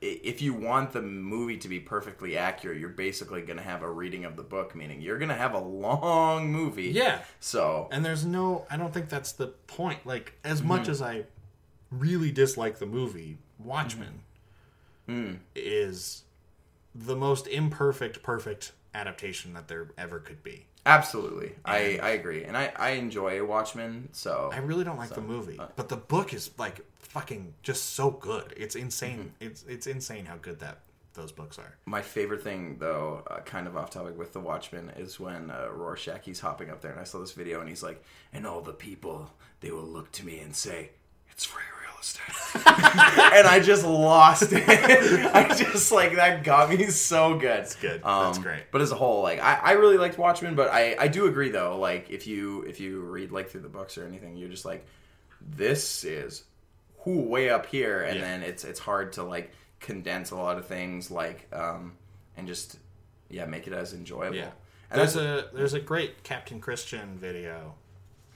[0.00, 3.88] if you want the movie to be perfectly accurate, you're basically going to have a
[3.90, 6.88] reading of the book, meaning you're going to have a long movie.
[6.88, 8.66] Yeah, So, and there's no.
[8.68, 10.04] I don't think that's the point.
[10.04, 10.68] Like as Mm-hmm.
[10.68, 11.26] much as I
[11.90, 14.20] really dislike the movie, Watchmen
[15.08, 15.36] Mm-hmm.
[15.56, 16.22] is
[16.94, 20.66] the most imperfect, perfect adaptation that there ever could be.
[20.86, 21.52] absolutely.
[21.64, 22.44] I, I agree.
[22.44, 25.96] And I, I enjoy Watchmen, so I really don't like the movie, uh, but the
[25.96, 28.54] book is like fucking just so good.
[28.56, 29.32] It's insane.
[29.40, 29.46] Mm-hmm.
[29.50, 30.78] It's it's insane how good that
[31.14, 31.74] those books are.
[31.86, 35.68] my favorite thing though, uh, kind of off topic with the Watchmen is when uh,
[35.72, 38.00] Rorschach he's hopping up there and I saw this video and he's like,
[38.32, 39.30] "And all the people,
[39.60, 40.90] they will look to me and say,
[41.32, 41.62] it's free
[42.00, 44.64] real estate." and I just lost it.
[45.34, 47.42] I just like that got me so good.
[47.50, 48.02] That's good.
[48.02, 48.64] That's great.
[48.70, 51.50] But as a whole, like I, I really liked Watchmen, but I, I do agree
[51.50, 54.64] though, like if you if you read like through the books or anything, you're just
[54.64, 54.86] like,
[55.40, 56.44] this is
[57.04, 58.22] who way up here, and Yeah.
[58.22, 61.92] then it's it's hard to like condense a lot of things, like um
[62.36, 62.78] and just
[63.28, 64.36] yeah make it as enjoyable.
[64.36, 64.50] Yeah.
[64.90, 67.74] And There's a there's a great Kaptain Kristian video.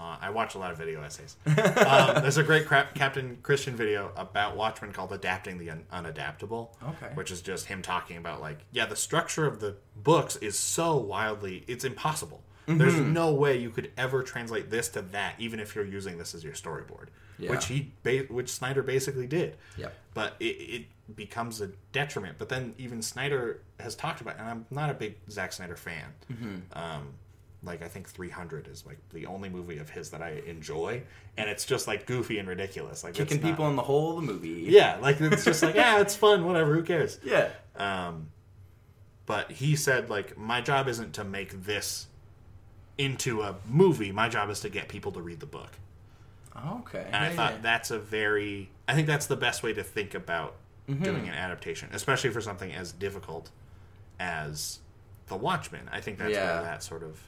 [0.00, 1.36] Uh, I watch a lot of video essays.
[1.46, 1.54] um,
[2.22, 7.12] there's a great crap, Kaptain Kristian video about Watchmen called "Adapting the Un- Unadaptable," Okay.
[7.14, 10.96] which is just him talking about like, yeah, the structure of the books is so
[10.96, 12.42] wildly, it's impossible.
[12.66, 13.12] There's Mm-hmm.
[13.12, 16.42] no way you could ever translate this to that, even if you're using this as
[16.42, 17.50] your storyboard, Yeah.
[17.50, 19.58] which he, ba- which Snyder basically did.
[19.76, 19.88] Yeah.
[20.14, 22.36] But it, it becomes a detriment.
[22.38, 26.06] But then even Snyder has talked about, and I'm not a big Zack Snyder fan.
[26.32, 26.56] Mm-hmm.
[26.72, 27.08] Um,
[27.64, 31.02] like I think 300 is like the only movie of his that I enjoy,
[31.36, 33.04] and it's just like goofy and ridiculous.
[33.04, 34.66] Like kicking not- people in the hole of the movie.
[34.68, 36.44] Yeah, like it's just like yeah, it's fun.
[36.44, 37.18] Whatever, who cares?
[37.24, 37.50] Yeah.
[37.76, 38.28] Um,
[39.26, 42.06] but he said like my job isn't to make this
[42.98, 44.12] into a movie.
[44.12, 45.70] My job is to get people to read the book.
[46.80, 47.04] Okay.
[47.06, 47.58] And I Yeah, thought yeah.
[47.62, 50.54] that's a very I think that's the best way to think about
[50.86, 51.02] Mm-hmm.
[51.02, 53.48] doing an adaptation, especially for something as difficult
[54.20, 54.80] as
[55.28, 55.88] The Watchmen.
[55.90, 56.56] I think that's Yeah.
[56.56, 57.18] where that sort of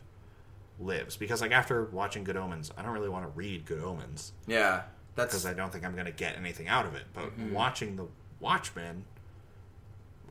[0.78, 4.32] lives because like after watching Good Omens, I don't really want to read Good Omens
[4.46, 4.82] Yeah.
[5.14, 7.04] That's because I don't think I'm going to get anything out of it.
[7.14, 7.52] But Mm-hmm.
[7.54, 8.06] watching The
[8.40, 9.04] Watchmen,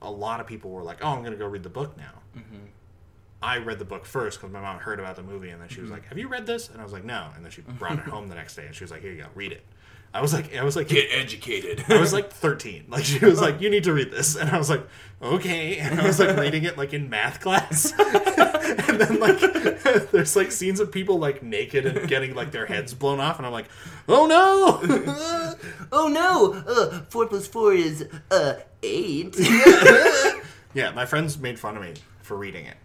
[0.02, 2.22] a lot of people were like, "Oh, I'm going to go read the book now."
[2.38, 2.66] Mm-hmm.
[3.42, 5.82] I read the book first because my mom heard about the movie, and then she
[5.82, 5.94] was Mm-hmm.
[6.00, 8.06] like, "Have you read this?" And I was like, "No." And then she brought it
[8.06, 9.64] home the next day, and she was like, "Here you go, read it."
[10.16, 11.84] I was like, I was like, get educated.
[11.90, 12.86] I was like 13.
[12.90, 14.88] Like she was like, "You need to read this," and I was like,
[15.22, 19.40] "Okay." And I was like reading it like in math class, and then like
[20.12, 23.46] there's like scenes of people like naked and getting like their heads blown off, and
[23.46, 23.68] I'm like,
[24.08, 24.80] "Oh no!"
[25.92, 26.54] oh no!
[26.66, 29.36] Uh, four plus four is uh eight.
[30.74, 32.78] yeah, my friends made fun of me for reading it.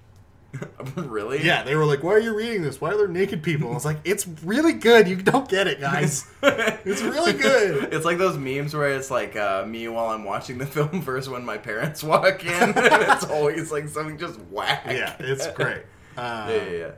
[0.96, 1.44] really?
[1.44, 2.80] Yeah, they were like, "Why are you reading this?
[2.80, 5.06] Why are there naked people?" I was like, "It's really good.
[5.08, 6.26] You don't get it, guys.
[6.42, 10.58] It's really good." It's like those memes where it's like uh, me while I'm watching
[10.58, 14.84] the film versus when my parents walk in, and it's always like something just whack.
[14.86, 15.82] Yeah, it's great.
[16.16, 16.90] Yeah, Uh, yeah, yeah.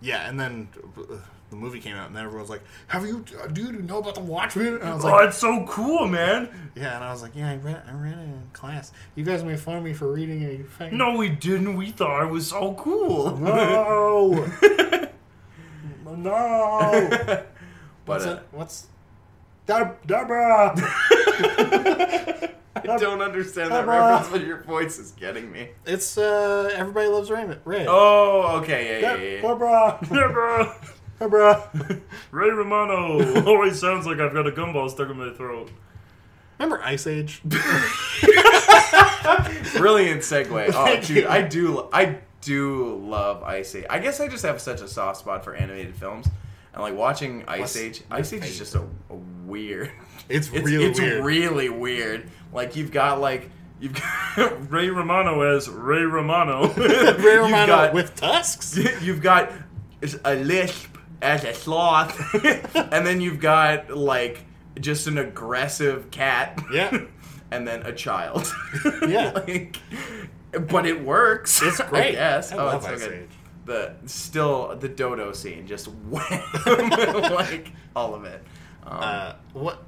[0.00, 0.68] yeah, and then
[1.50, 3.98] the movie came out, and then everyone was like, "Have you, uh, dude, you know
[3.98, 6.48] about the Watchmen?" And I was Oh, like, "Oh, it's so cool, man.
[6.74, 8.92] "Yeah," and I was like, "Yeah, I read, I read it in class.
[9.16, 11.76] You guys made fun of me for reading a fucking No, we didn't.
[11.76, 13.36] We thought it was so cool.
[13.36, 14.46] no,
[16.06, 16.26] no."
[17.34, 17.46] but
[18.06, 18.42] What's uh, it?
[18.52, 18.86] What's
[19.66, 20.74] Deb- Deborah?
[22.82, 23.98] I don't understand that Deborah.
[24.12, 25.68] reference, but your voice is getting me.
[25.86, 27.60] It's uh, everybody loves Raymond.
[27.64, 27.84] Ray.
[27.88, 29.34] Oh, okay, yeah, yeah, yeah.
[29.36, 29.40] yeah.
[29.42, 29.98] Deborah.
[30.02, 30.76] Deborah!
[31.20, 31.70] Deborah.
[32.30, 35.70] Ray Romano always sounds like I've got a gumball stuck in my throat.
[36.58, 37.42] Remember Ice Age?
[39.76, 40.68] Brilliant segue.
[40.74, 41.28] Oh, Thank dude, you.
[41.28, 43.84] I do, I do love Ice Age.
[43.88, 46.26] I guess I just have such a soft spot for animated films,
[46.72, 47.98] and like watching Ice What's Age.
[48.00, 49.14] your Ice Age is just a, a
[49.46, 49.90] weird.
[50.28, 51.24] It's It's really it's weird.
[51.24, 52.30] really weird.
[52.52, 53.50] Like you've got like
[53.80, 56.68] you've got Ray Romano as Ray Romano.
[56.74, 58.76] Ray Romano got- with tusks.
[59.02, 59.50] you've got
[60.24, 60.89] a lisp
[61.22, 62.18] as a sloth,
[62.74, 64.44] and then you've got like
[64.80, 66.60] just an aggressive cat.
[66.72, 67.04] Yeah.
[67.50, 68.46] and then a child.
[69.08, 69.30] Yeah.
[69.32, 69.76] like,
[70.68, 71.60] but it works.
[71.62, 72.14] It's great.
[72.14, 72.52] Yes.
[72.52, 73.12] Oh, it's so good.
[73.12, 73.28] Age.
[73.66, 76.20] The still the dodo scene, just wham,
[77.30, 78.42] like all of it.
[78.84, 79.84] Um, Uh, what?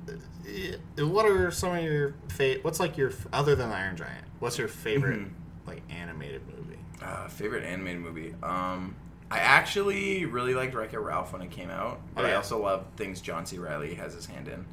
[0.99, 4.25] uh, What are some of your fa- What's like your other than Iron Giant?
[4.41, 5.69] What's your favorite Mm-hmm.
[5.69, 6.79] like animated movie?
[7.03, 8.35] uh, favorite animated movie.
[8.43, 8.95] Um,
[9.33, 12.63] I actually really liked Wreck It Ralph when it came out, but Oh, I also
[12.63, 13.59] love things John C.
[13.59, 14.65] Reilly has his hand in.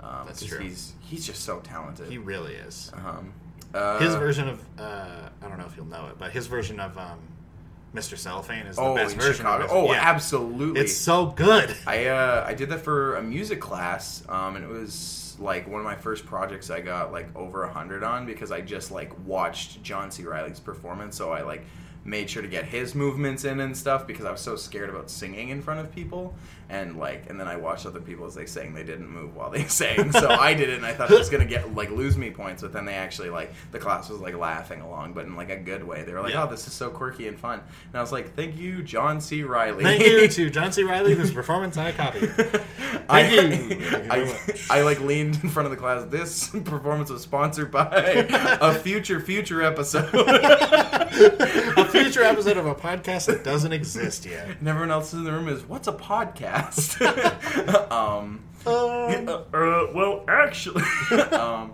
[0.00, 0.58] Um, That's true.
[0.60, 2.08] He's he's just so talented.
[2.10, 2.90] He really is.
[2.94, 3.32] um,
[3.74, 6.78] uh, His version of uh, I don't know if you'll know it, but his version
[6.80, 7.18] of um,
[7.94, 8.16] Mr.
[8.16, 9.36] Cellophane is the oh, best in version.
[9.36, 9.64] Chicago.
[9.64, 9.74] Of it.
[9.74, 10.00] Oh, Yeah.
[10.00, 10.80] absolutely.
[10.80, 11.74] It's so good.
[11.86, 15.80] I uh, I did that for a music class, um, and it was like one
[15.80, 19.12] of my first projects I got like over a hundred on because I just like
[19.26, 20.24] watched John C.
[20.24, 21.64] Reilly's performance, so I like
[22.08, 25.10] made sure to get his movements in and stuff because I was so scared about
[25.10, 26.34] singing in front of people,
[26.70, 29.50] and like, and then I watched other people as they sang, they didn't move while
[29.50, 32.16] they sang, so I did it, and I thought it was gonna get like lose
[32.16, 35.36] me points, but then they actually like the class was like laughing along, but in
[35.36, 36.02] like a good way.
[36.02, 36.44] They were like, Yeah.
[36.44, 39.42] "Oh, this is so quirky and fun," and I was like, "Thank you, John C.
[39.42, 40.82] Reilly." Thank you to John C.
[40.84, 42.24] Reilly, this performance I copied.
[43.10, 43.32] I, Thank
[43.70, 43.76] you.
[43.76, 44.38] You very I.
[44.70, 46.04] I like leaned in front of the class.
[46.06, 47.88] This performance was sponsored by
[48.60, 50.10] a future future episode.
[51.20, 54.48] A future episode of a podcast that doesn't exist yet.
[54.58, 57.00] and everyone else in the room is, "What's a podcast?"
[57.92, 60.82] um, Uh, well, actually,
[61.32, 61.72] um,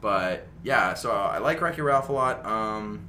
[0.00, 2.44] but yeah, so I like Wreck-It Ralph a lot.
[2.46, 3.08] Um,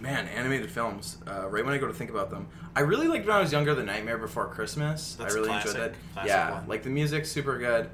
[0.00, 1.18] man, animated films.
[1.26, 3.52] Uh, right when I go to think about them, I really liked when I was
[3.52, 3.74] younger.
[3.74, 5.14] The Nightmare Before Christmas.
[5.18, 5.74] That's I really classic.
[5.76, 6.26] enjoyed that.
[6.26, 6.68] Yeah, one.
[6.68, 7.90] like the music's super good.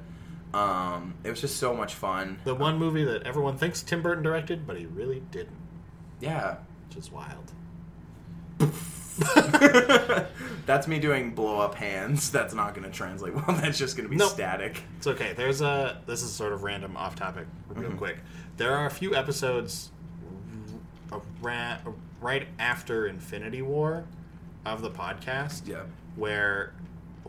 [0.53, 2.39] Um, it was just so much fun.
[2.45, 5.57] The one movie that everyone thinks Tim Burton directed, but he really didn't,
[6.21, 6.55] Yeah.
[6.87, 7.51] Which is wild.
[10.65, 12.29] That's me doing blow up hands.
[12.31, 13.45] That's not going to translate well.
[13.61, 14.29] That's just going to be Nope.
[14.31, 14.81] static.
[14.97, 15.33] It's okay.
[15.33, 16.01] There's a.
[16.05, 17.97] This is sort of random, off topic, real Mm-hmm.
[17.97, 18.17] quick.
[18.57, 19.91] There are a few episodes
[21.41, 21.77] ra-
[22.21, 24.03] right after Infinity War
[24.65, 25.83] of the podcast Yeah.
[26.15, 26.73] where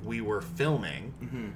[0.04, 1.48] we were filming Mm-hmm.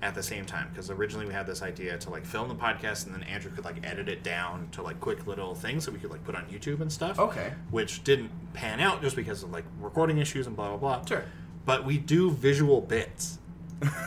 [0.00, 3.06] At the same time because originally we had this idea to like film the podcast
[3.06, 5.98] and then Andrew could like edit it down to like quick little things that we
[5.98, 7.18] could like put on YouTube and stuff.
[7.18, 7.52] Okay.
[7.70, 11.04] Which didn't pan out just because of like recording issues and blah blah blah.
[11.04, 11.24] Sure.
[11.66, 13.38] But we do visual bits.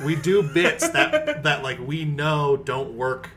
[0.05, 3.29] we do bits that that like we know don't work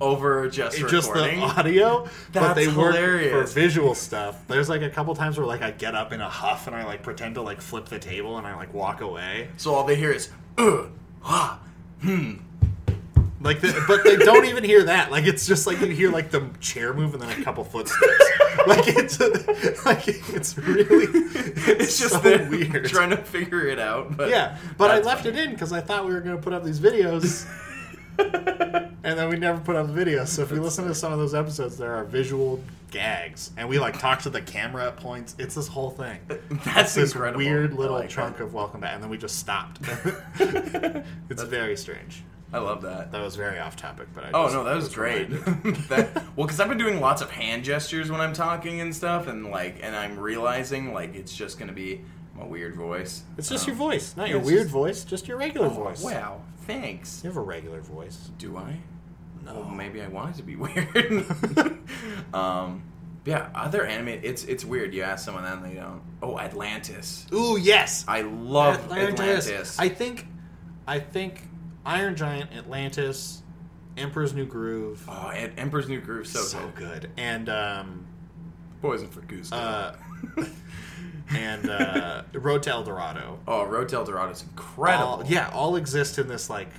[0.00, 3.52] Over just it's just the audio, but That's they work hilarious.
[3.52, 4.46] for visual stuff.
[4.48, 6.84] There's like a couple times where like I get up in a huff and I
[6.84, 9.48] like pretend to like flip the table and I like walk away.
[9.56, 10.90] so all they hear is, Ugh,
[11.24, 11.60] ah,
[12.04, 12.34] hmm.
[13.40, 15.10] Like, the, but they don't even hear that.
[15.10, 18.24] Like, it's just like you hear like the chair move and then a couple footsteps.
[18.66, 19.20] like it's
[19.84, 21.06] like it's really
[21.66, 22.86] It's just so weird.
[22.86, 24.16] trying to figure it out.
[24.16, 26.54] But yeah, but I left it in because I thought we were going to put
[26.54, 27.46] up these videos,
[28.18, 30.28] and then we never put up the videos.
[30.28, 32.62] So if you listen to some of those episodes, there are visual
[32.94, 35.34] gags, and we like talk to the camera at points.
[35.38, 36.18] It's this whole thing.
[36.64, 37.44] That's this incredible.
[37.44, 38.44] weird little like chunk that.
[38.44, 39.80] of welcome back, and then we just stopped.
[40.40, 42.22] it's very strange.
[42.52, 43.10] I love that.
[43.10, 45.24] That was very off topic, but I Oh just no, that was great.
[45.88, 49.26] that, well, because I've been doing lots of hand gestures when I'm talking and stuff,
[49.26, 52.00] and like, and I'm realizing like it's just gonna be
[52.36, 53.24] my weird voice.
[53.36, 56.02] It's just Um, your voice, not your weird just- voice, just your regular Oh, voice.
[56.02, 57.22] wow, thanks.
[57.24, 58.30] You have a regular voice.
[58.38, 58.76] Do I?
[59.44, 59.54] No.
[59.54, 61.26] Well, maybe I wanted to be weird.
[62.34, 62.82] um,
[63.24, 64.08] yeah, other anime.
[64.22, 64.92] It's it's weird.
[64.94, 66.02] You ask someone that and they don't.
[66.22, 67.26] Oh, Atlantis.
[67.32, 68.04] Ooh, yes.
[68.06, 69.78] I love Atlantis.
[69.78, 70.26] I think,
[70.86, 71.42] I think
[71.86, 73.42] Iron Giant, Atlantis,
[73.96, 77.02] Emperor's New Groove, oh, and Emperor's New Groove, so, so good.
[77.02, 78.06] good, and um,
[78.82, 79.52] Poison for Goose.
[79.52, 79.96] uh,
[81.30, 83.38] and uh, Road to El Dorado.
[83.46, 85.06] oh, Road to El Dorado is incredible.
[85.06, 86.70] All, yeah, all exist in this like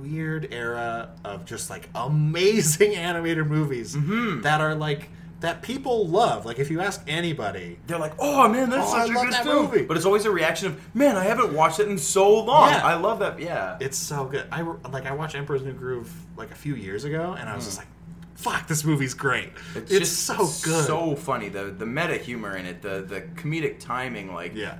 [0.00, 4.42] weird era of just like amazing animated movies Mm-hmm.
[4.42, 5.08] that are like
[5.40, 6.44] that people love.
[6.46, 9.24] Like if you ask anybody, They're like, oh man, that's Oh, such I a love
[9.26, 9.66] good that film.
[9.66, 9.82] movie.
[9.84, 12.70] But it's always a reaction of, man, I haven't watched it in so long.
[12.70, 12.84] Yeah.
[12.84, 13.38] I love that.
[13.38, 13.76] Yeah.
[13.80, 14.46] it's so good.
[14.50, 17.56] I like I watched Emperor's New Groove like a few years ago, and I Mm.
[17.56, 17.86] was just like,
[18.34, 19.50] "Fuck, this movie's great!
[19.76, 21.48] It's, just so good." So funny.
[21.48, 24.78] The the meta humor in it, the the comedic timing, like yeah,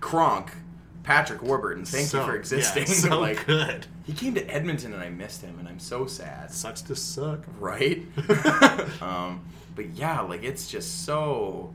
[0.00, 0.50] Kronk,
[1.02, 2.84] Patrick Warburton, thank So- you for existing.
[2.86, 3.86] Yeah, so like good.
[4.04, 6.50] he came to Edmonton and I missed him and I'm so sad.
[6.52, 7.40] Sucks to suck.
[7.58, 8.02] Right?
[9.00, 9.40] um,
[9.74, 11.72] but yeah, like it's just so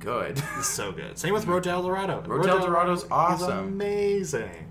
[0.00, 0.42] good.
[0.58, 1.16] It's so good.
[1.18, 2.22] Same with Road to El Dorado.
[2.26, 3.58] Road to El Dorado's awesome.
[3.68, 4.66] amazing.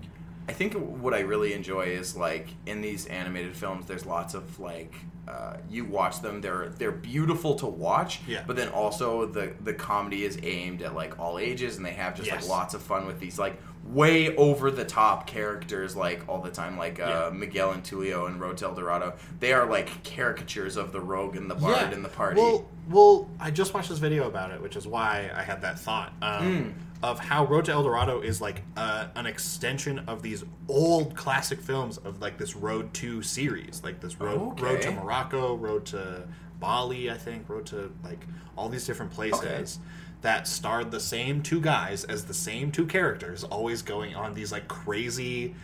[0.50, 4.58] I think what I really enjoy is like in these animated films, there's lots of
[4.58, 4.92] like
[5.28, 8.42] uh, you watch them, they're they're beautiful to watch, Yeah.
[8.48, 12.16] but then also the the comedy is aimed at like all ages, and they have
[12.16, 12.42] just Yes.
[12.42, 16.50] like lots of fun with these like way over the top characters like all the
[16.50, 17.30] time, like uh, Yeah.
[17.32, 19.14] Miguel and Tulio and Road to El Dorado.
[19.38, 22.40] They are like caricatures of the rogue and the bard and the party.
[22.40, 25.78] Well, well, I just watched this video about it, which is why I had that
[25.78, 26.70] thought um, Hmm.
[27.02, 31.60] Of how Road to El Dorado is like uh, an extension of these old classic
[31.60, 34.62] films of like this Road to series, like this Road Okay.
[34.64, 36.28] Road to Morocco, Road to
[36.58, 38.26] Bali, I think, Road to like
[38.56, 39.78] all these different places.
[40.22, 44.52] that starred the same two guys as the same two characters, always going on these
[44.52, 45.54] like crazy,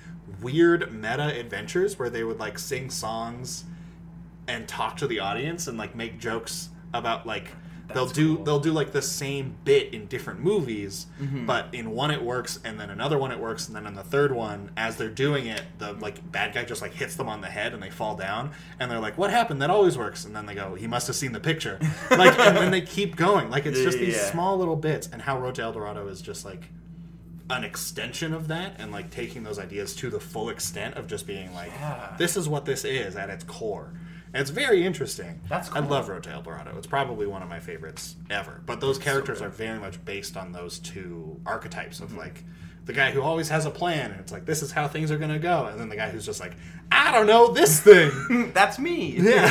[0.41, 3.65] weird meta adventures where they would like sing songs
[4.49, 7.49] and talk to the audience and like make jokes about like
[7.95, 8.45] they'll do cool.
[8.45, 11.47] they'll do like the same bit in different movies Mm-hmm.
[11.47, 14.03] but in one it works and then another one it works and then in the
[14.03, 17.41] third one as they're doing it the like bad guy just like hits them on
[17.41, 20.35] the head and they fall down and they're like what happened that always works and
[20.35, 21.79] then they go he must have seen the picture
[22.11, 24.31] like and then they keep going like it's just these Yeah.
[24.31, 26.69] small little bits and how road to el dorado is just like
[27.49, 31.27] an extension of that and like taking those ideas to the full extent of just
[31.27, 32.15] being like Yeah.
[32.19, 33.93] this is what this is at its core
[34.37, 35.83] and it's very interesting That's cool.
[35.83, 38.99] i love road to el dorado it's probably one of my favorites ever but those
[38.99, 39.47] characters good.
[39.47, 42.05] are very much based on those two archetypes Mm-hmm.
[42.05, 42.45] of like
[42.85, 45.19] the guy who always has a plan and it's like this is how things are
[45.19, 46.53] gonna go and then the guy who's just like
[46.93, 49.17] i don't know this thing That's me.
[49.19, 49.49] yeah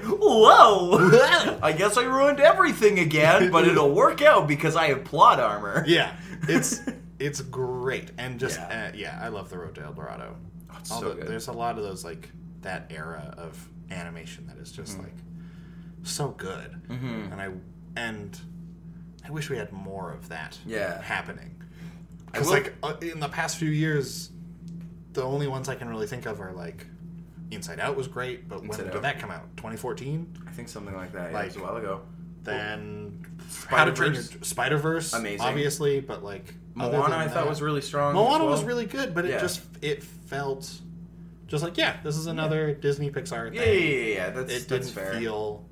[0.06, 1.58] Whoa!
[1.62, 5.84] I guess I ruined everything again, but it'll work out because I have plot armor.
[5.86, 6.16] yeah
[6.48, 6.80] it's
[7.20, 8.90] it's great and just Yeah.
[8.92, 10.36] uh, yeah i love the road to el dorado
[10.78, 11.26] it's so the- good.
[11.28, 12.28] there's a lot of those like
[12.62, 14.82] that era of animation that is Mm-hmm.
[14.82, 15.14] just like
[16.02, 17.48] so good and i
[17.96, 18.38] and
[19.26, 21.00] i wish we had more of that Yeah.
[21.02, 21.54] happening
[22.26, 24.30] because like uh, in the past few years
[25.12, 26.86] the only ones i can really think of are like
[27.50, 30.94] inside out was great but when Inside did that come out 2014 I think something
[30.94, 31.30] like that.
[31.30, 32.00] Yeah, Like- it was a while ago.
[32.42, 33.24] then
[33.68, 34.48] how to train your Spider-Verse.
[34.48, 35.40] spider-verse Amazing.
[35.40, 38.14] obviously but like Moana, I thought was really strong.
[38.14, 39.40] Moana as was really good, but it Yeah.
[39.40, 40.70] just it felt
[41.48, 43.54] just like yeah, this is another Disney Pixar thing.
[43.54, 44.30] Yeah, yeah, yeah, yeah.
[44.30, 45.14] That's It that's didn't fair.
[45.18, 45.66] feel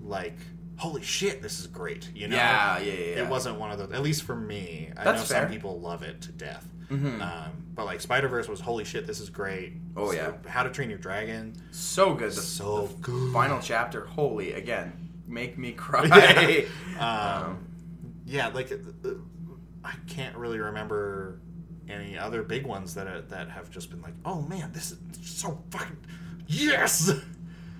[0.00, 0.36] like
[0.76, 2.08] holy shit, this is great.
[2.14, 2.98] You know, Yeah, yeah, yeah.
[3.24, 3.92] It wasn't one of those.
[3.92, 5.42] At least for me, I That's know fair.
[5.42, 5.46] Mm-hmm.
[5.48, 6.66] some people love it to death.
[6.90, 9.74] Um, but like Spider Verse was holy shit, this is great.
[9.96, 10.50] Oh, So, yeah.
[10.50, 12.30] How to Train Your Dragon, so good.
[12.32, 13.32] The, so the good.
[13.32, 14.92] final chapter, holy again,
[15.28, 16.66] make me cry.
[16.98, 17.66] Um,
[18.26, 18.72] yeah, like
[19.84, 21.40] I can't really remember
[21.90, 24.98] any other big ones that are, that have just been like, oh man, this is
[25.22, 25.96] so fucking
[26.46, 27.10] yes.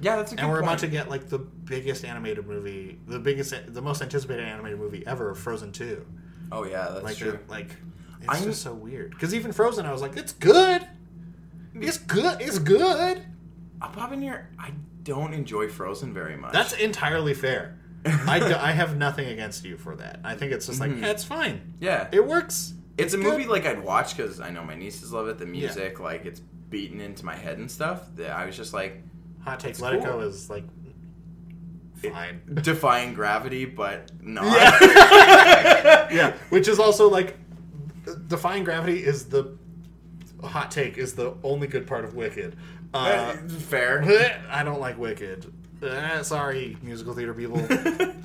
[0.00, 0.68] yeah, that's a good And we're point.
[0.68, 5.06] about to get like the biggest animated movie, the biggest, the most anticipated animated movie
[5.06, 6.06] ever, Frozen Two.
[6.52, 7.32] Oh yeah, that's Like, true.
[7.46, 7.76] the- like
[8.20, 9.10] it's I'm- just so weird.
[9.10, 10.86] Because even Frozen, I was like, it's good.
[11.74, 12.40] It's good.
[12.40, 13.22] It's good.
[13.80, 14.50] I'll pop in here.
[14.58, 14.72] I
[15.04, 16.52] don't enjoy Frozen very much.
[16.52, 17.78] That's entirely fair.
[18.04, 20.20] I, do- I have nothing against you for that.
[20.24, 21.74] I think it's just like, eh, it's fine.
[21.80, 22.08] yeah.
[22.12, 22.74] It works.
[22.98, 23.26] It's a good.
[23.26, 25.38] movie like I'd watch because I know my nieces love it.
[25.38, 28.02] The music, like it's beaten into my head and stuff.
[28.16, 29.02] That I was just like
[29.44, 30.20] Hot take, Let It Go cool.
[30.20, 30.64] is like
[32.02, 32.40] fine.
[32.62, 34.44] defying gravity, but not.
[36.12, 37.36] yeah, which is also like
[38.28, 39.56] defying gravity is the
[40.42, 42.56] hot take is the only good part of Wicked.
[42.92, 44.02] Uh, Fair.
[44.50, 45.52] I don't like Wicked.
[45.82, 47.58] Uh, sorry, musical theater people.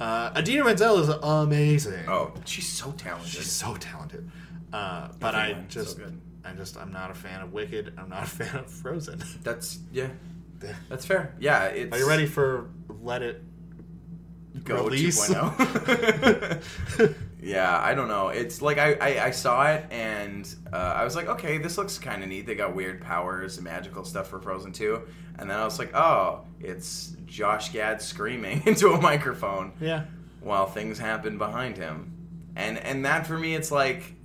[0.02, 2.04] uh, Idina Menzel is amazing.
[2.08, 3.30] Oh, she's so talented.
[3.32, 4.30] She's so talented.
[4.76, 6.20] Uh, but I so just, good.
[6.44, 7.94] I just, I'm not a fan of Wicked.
[7.98, 9.24] I'm not a fan of Frozen.
[9.44, 10.10] That's yeah.
[10.90, 11.34] That's fair.
[11.40, 11.96] Yeah, it's.
[11.96, 12.70] Are you ready for
[13.02, 13.42] Let It?
[14.64, 15.30] Go release?
[15.30, 17.16] 2.0.
[17.42, 18.30] yeah, I don't know.
[18.30, 22.00] It's like I, I, I saw it and uh, I was like, okay, this looks
[22.00, 22.46] kind of neat.
[22.46, 25.02] They got weird powers and magical stuff for Frozen 2.
[25.40, 30.06] And then I was like, oh, it's Josh Gad screaming into a microphone Yeah.
[30.40, 32.14] while things happen behind him.
[32.56, 34.16] And and that for me, it's like,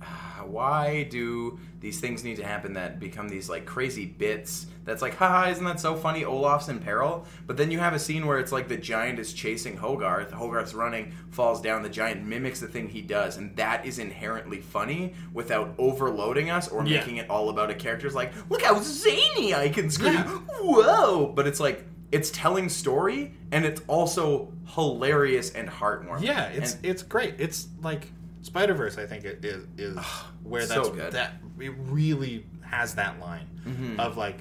[0.49, 4.67] why do these things need to happen that become these like crazy bits?
[4.83, 6.23] That's like, haha, isn't that so funny?
[6.25, 7.25] Olaf's in peril.
[7.45, 10.31] But then you have a scene where it's like the giant is chasing Hogarth.
[10.31, 11.83] Hogarth's running, falls down.
[11.83, 16.67] The giant mimics the thing he does, and that is inherently funny without overloading us
[16.67, 16.97] or Yeah.
[16.99, 20.17] making it all about a character's like, look how zany I can scream.
[20.61, 21.27] Whoa!
[21.35, 21.85] But it's like.
[22.11, 26.23] It's telling story and it's also hilarious and heartwarming.
[26.23, 27.35] Yeah, it's And- it's great.
[27.37, 28.11] It's like
[28.41, 28.97] Spider Verse.
[28.97, 29.97] I think it is is
[30.43, 31.11] where so that's good.
[31.13, 33.99] that it really has that line Mm-hmm.
[33.99, 34.39] of like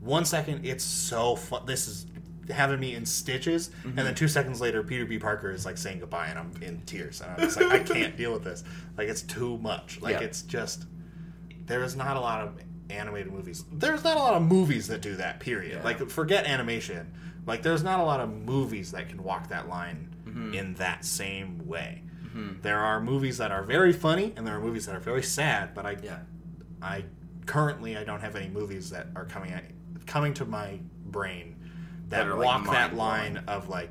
[0.00, 1.66] one second it's so fun.
[1.66, 2.06] This is
[2.48, 4.04] having me in stitches, and Mm-hmm.
[4.04, 5.18] then two seconds later, Peter B.
[5.18, 8.16] Parker is like saying goodbye, and I'm in tears, and I'm just like, I can't
[8.16, 8.62] deal with this.
[8.96, 10.00] Like it's too much.
[10.00, 10.26] Like Yeah.
[10.26, 10.86] it's just
[11.66, 12.54] there is not a lot of
[12.88, 13.64] animated movies.
[13.72, 15.38] There's not a lot of movies that do that.
[15.40, 15.78] Period.
[15.78, 15.84] Yeah.
[15.84, 17.12] Like forget animation.
[17.46, 20.54] Like there's not a lot of movies that can walk that line Mm-hmm.
[20.54, 22.02] in that same way.
[22.34, 22.62] Mm-hmm.
[22.62, 25.74] There are movies that are very funny, and there are movies that are very sad.
[25.74, 26.18] But I, Yeah.
[26.82, 27.04] I
[27.46, 29.64] currently I don't have any movies that are coming at,
[30.06, 31.56] coming to my brain
[32.08, 33.90] that, That are, like, walk that line of like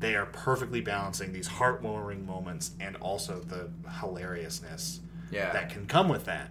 [0.00, 5.00] they are perfectly balancing these heartwarming moments and also the hilariousness
[5.30, 5.52] Yeah.
[5.52, 6.50] that can come with that.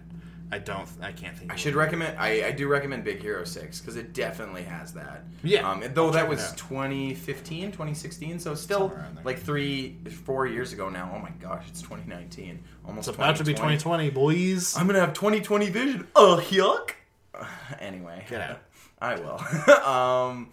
[0.52, 0.86] I don't.
[1.00, 1.50] I can't think.
[1.50, 2.18] I should recommend.
[2.18, 5.24] I, I do recommend Big Hero Six because it definitely has that.
[5.42, 6.56] Yeah, Um, though I'll that was out.
[6.58, 9.24] 2015, 2016, so still Somewhere around there.
[9.24, 9.96] like three,
[10.26, 11.10] four years ago now.
[11.16, 12.62] Oh my gosh, it's 2019.
[12.86, 13.08] Almost.
[13.08, 14.76] It's about to be 2020, boys.
[14.76, 16.06] I'm gonna have 2020 vision.
[16.14, 16.90] Oh yuck.
[17.80, 18.60] Anyway, Get out.
[19.00, 19.40] I will.
[19.88, 20.50] um,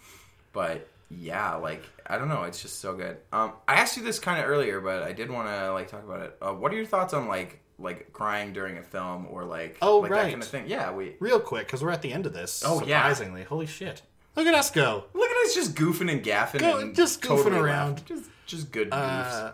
[0.53, 2.43] but yeah, like I don't know.
[2.43, 3.17] It's just so good.
[3.33, 6.03] Um, I asked you this kind of earlier, but I did want to like talk
[6.05, 6.37] about it.
[6.41, 9.99] Uh, what are your thoughts on like like crying during a film or like Oh,
[9.99, 10.29] like that right.
[10.31, 10.65] kind of thing?
[10.67, 12.63] Yeah, we Real quick, because we're at the end of this.
[12.65, 12.99] Oh, yeah.
[12.99, 13.43] surprisingly.
[13.43, 14.01] Holy shit!
[14.35, 15.05] Look at us go.
[15.13, 17.89] look at us just goofing and gaffing Go- and just goofing totally around.
[17.99, 18.05] laughing.
[18.17, 19.31] Just just good goofs.
[19.31, 19.51] Uh,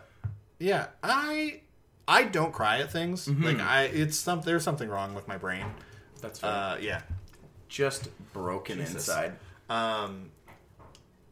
[0.59, 1.61] yeah, I
[2.07, 3.27] I don't cry at things.
[3.27, 3.43] Mm-hmm.
[3.43, 5.65] Like I, it's some there's something wrong with my brain.
[6.21, 6.49] That's fair.
[6.49, 7.01] Uh, yeah.
[7.67, 9.33] just broken inside.
[9.69, 10.29] Um.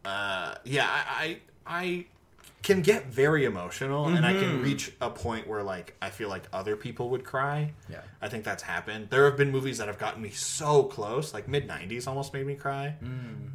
[0.06, 0.56] Uh.
[0.64, 0.88] Yeah.
[0.90, 1.24] I.
[1.26, 2.06] I, I
[2.64, 4.40] can get very emotional, and I Mm-hmm.
[4.42, 7.74] can reach a point where like I feel like other people would cry.
[7.90, 8.00] Yeah.
[8.22, 9.10] I think that's happened.
[9.10, 12.48] There have been movies that have gotten me so close, like mid '90s, almost made
[12.48, 12.96] me cry,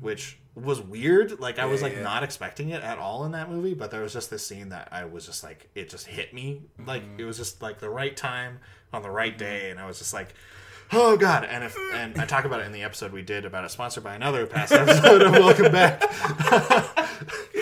[0.00, 1.40] which was weird.
[1.40, 1.84] Like I was Mm.
[1.84, 2.02] Like yeah.
[2.02, 4.88] not expecting it at all in that movie, but there was just this scene that
[4.92, 6.62] I was just like, it just hit me.
[6.86, 7.20] Like Mm-hmm.
[7.20, 8.58] it was just like the right time
[8.92, 10.34] on the right day, and I was just like.
[10.90, 11.44] Oh God!
[11.44, 14.02] And if and I talk about it in the episode we did about it, sponsored
[14.04, 16.00] by another past episode of Welcome Back.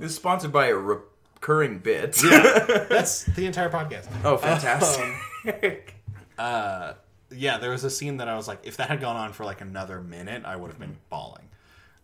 [0.00, 2.22] This is sponsored by a recurring bit.
[2.22, 4.06] yeah, That's the entire podcast.
[4.24, 5.94] oh, fantastic.
[6.38, 6.94] uh,
[7.30, 9.44] yeah, there was a scene that I was like, if that had gone on for
[9.44, 11.48] like another minute, I would have been bawling.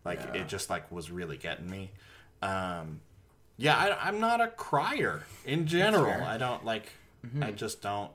[0.04, 0.42] Like Yeah.
[0.42, 1.90] it just like was really getting me.
[2.42, 3.00] Um,
[3.56, 6.22] yeah, I, I'm not a crier in general.
[6.22, 6.90] I don't like.
[7.40, 8.10] I just don't.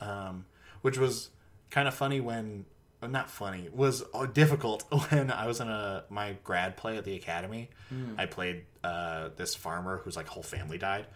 [0.00, 0.46] Um,
[0.82, 1.30] which was
[1.70, 2.64] kind of funny when.
[3.02, 3.68] Uh, Not funny.
[3.72, 7.68] Was uh, difficult when I was in a my grad play at the academy.
[8.16, 11.06] I played uh, this farmer whose like whole family died,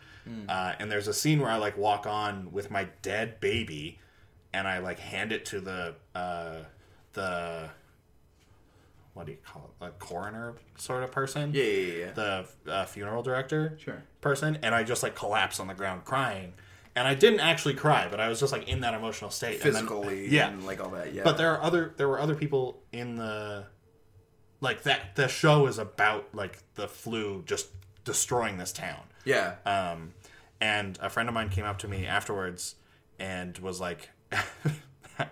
[0.48, 3.98] uh, and there's a scene where I like walk on with my dead baby,
[4.52, 6.58] and I like hand it to the uh,
[7.12, 7.68] the
[9.14, 12.12] what do you call it, a coroner sort of person, yeah, yeah, yeah.
[12.12, 14.02] the uh, funeral director, Sure.
[14.22, 16.54] person, and I just like collapse on the ground crying,
[16.94, 19.74] and I didn't actually cry, but I was just like in that emotional state, And
[19.74, 20.48] then- Physically, yeah.
[20.48, 21.12] and like all that.
[21.14, 21.22] Yeah.
[21.24, 23.64] But there are other there were other people in the
[24.60, 27.68] like that the show is about like the flu just
[28.04, 29.00] destroying this town.
[29.24, 29.54] yeah.
[29.66, 30.12] Um,
[30.60, 32.76] and a friend of mine came up to me afterwards
[33.18, 34.10] and was like,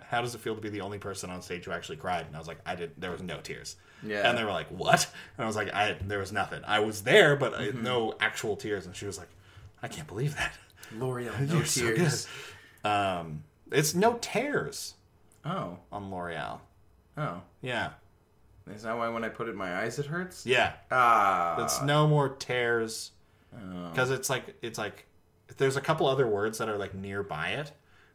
[0.09, 2.35] "How does it feel to be the only person on stage who actually cried?" And
[2.35, 2.93] I was like, "I did.
[2.99, 4.29] There was no tears." Yeah.
[4.29, 6.63] And they were like, "What?" And I was like, "I there was nothing.
[6.67, 7.83] I was there, but Mm-hmm.
[7.83, 9.29] no actual tears." And she was like,
[9.83, 10.53] "I can't believe that.
[10.97, 12.26] L'Oreal, no You're tears.
[12.82, 14.95] good." Um, it's no tears
[15.45, 16.61] Oh, on L'Oreal.
[17.16, 17.43] oh.
[17.62, 17.91] Yeah,
[18.74, 20.47] Is that why when I put it in my eyes it hurts?
[20.47, 20.72] yeah.
[20.91, 21.62] Ah.
[21.64, 23.12] It's no more tears
[23.55, 23.88] Oh.
[23.91, 25.07] because it's like it's like
[25.57, 27.72] there's a couple other words that are like nearby it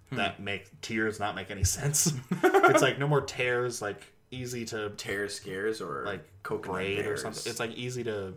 [0.09, 0.17] Hmm.
[0.17, 2.13] that make tears not make any sense.
[2.43, 4.01] it's like no more tears, like
[4.31, 7.41] easy to tear scares or like coconut braid or something.
[7.49, 8.33] It's like easy to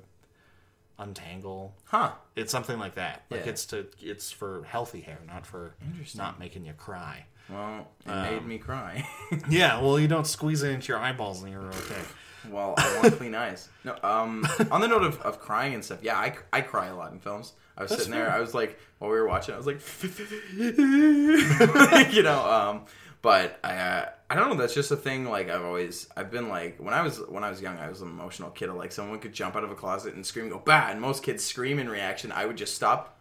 [0.98, 1.74] untangle.
[1.84, 2.12] huh.
[2.36, 3.24] It's something like that.
[3.30, 3.50] Like Yeah.
[3.50, 5.74] it's to it's for healthy hair, not for
[6.14, 7.24] not making you cry.
[7.48, 9.08] Well, it Um, made me cry.
[9.48, 12.02] Yeah, well, you don't squeeze it into your eyeballs and you're okay.
[12.50, 13.68] well, I want clean eyes.
[13.84, 16.94] No, um, on the note of, of crying and stuff, yeah, I, I cry a
[16.96, 17.52] lot in films.
[17.76, 18.30] I was That's sitting there.
[18.30, 19.80] I was like, while we were watching, I was like,
[22.12, 22.84] you know, um,
[23.22, 24.56] but I, uh, I don't know.
[24.56, 25.24] That's just a thing.
[25.24, 28.02] Like I've always, I've been like, when I was, when I was young, I was
[28.02, 28.70] an emotional kid.
[28.70, 31.44] Like someone could jump out of a closet and scream, go bah, and most kids
[31.44, 32.30] scream in reaction.
[32.32, 33.18] I would just stop.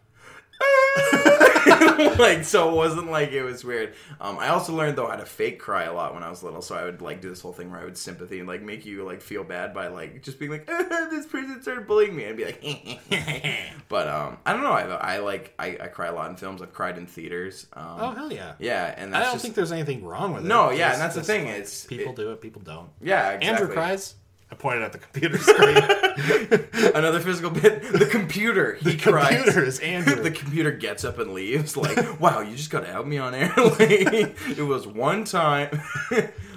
[2.19, 5.25] like so it wasn't like it was weird um i also learned though how to
[5.25, 7.53] fake cry a lot when i was little so i would like do this whole
[7.53, 10.39] thing where i would sympathy and like make you like feel bad by like just
[10.39, 10.65] being like
[11.09, 12.61] this person started bullying me and be like
[13.89, 16.61] but um i don't know i, I like I, I cry a lot in films
[16.61, 18.53] i've cried in theaters um Oh hell yeah!
[18.59, 20.47] yeah and I don't just think there's anything wrong with it.
[20.47, 22.89] no yeah and that's the thing like, it's people it- do it, people don't.
[23.01, 23.47] yeah exactly.
[23.47, 24.15] Andrew cries.
[24.51, 25.77] I pointed at the computer screen.
[26.95, 30.15] another physical bit the computer he the cries computer is Andrew.
[30.23, 33.53] the computer gets up and leaves like wow you just gotta help me on air
[33.55, 35.69] like it was one time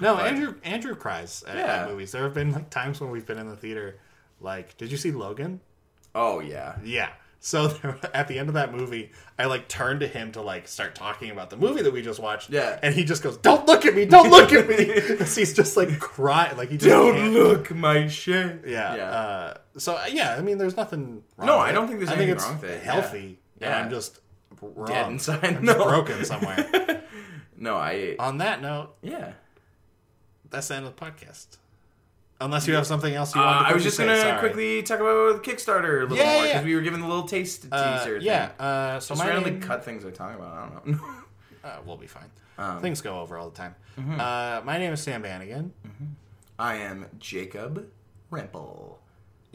[0.01, 1.65] no, But- Andrew Andrew cries at, Yeah.
[1.83, 2.11] at movies.
[2.11, 3.99] There have been like times when we've been in the theater.
[4.39, 5.59] Like, did you see Logan?
[6.15, 7.09] oh yeah Yeah.
[7.43, 10.67] So there, at the end of that movie, I like turned to him to like
[10.67, 12.51] start talking about the movie that we just watched.
[12.51, 12.77] Yeah.
[12.83, 14.05] And he just goes, "Don't look at me!
[14.05, 14.85] Don't look at me!"
[15.17, 18.95] 'Cause he's just like crying, like he just don't can't- look my shit Yeah.
[18.95, 21.23] yeah Uh, so uh, yeah, I mean, there's nothing.
[21.35, 22.91] wrong No, with I don't think there's I anything wrong with it, yeah.
[22.93, 23.39] Healthy.
[23.59, 23.69] Yeah.
[23.69, 23.83] Yeah.
[23.83, 24.19] I'm just
[24.61, 24.87] wrong.
[24.87, 27.03] dead inside I'm no just broken somewhere.
[27.57, 29.33] no i On that note, yeah
[30.51, 31.57] that's the end of the podcast.
[32.41, 34.39] Unless you have something else you uh, want to I was just say, gonna sorry.
[34.39, 36.51] quickly talk about the Kickstarter a little Yeah, more yeah.
[36.53, 38.17] because we were given the little taste Uh, teaser.
[38.17, 38.47] yeah.
[38.47, 38.55] thing.
[38.59, 40.53] Uh, so just my randomly name, cut things we're talking about.
[40.53, 40.99] I don't know.
[41.63, 42.29] uh, we'll be fine.
[42.57, 43.75] Um, Things go over all the time.
[43.97, 45.71] Uh, my name is Sam Bannigan.
[46.59, 47.87] I am Jacob
[48.31, 48.95] Rimple.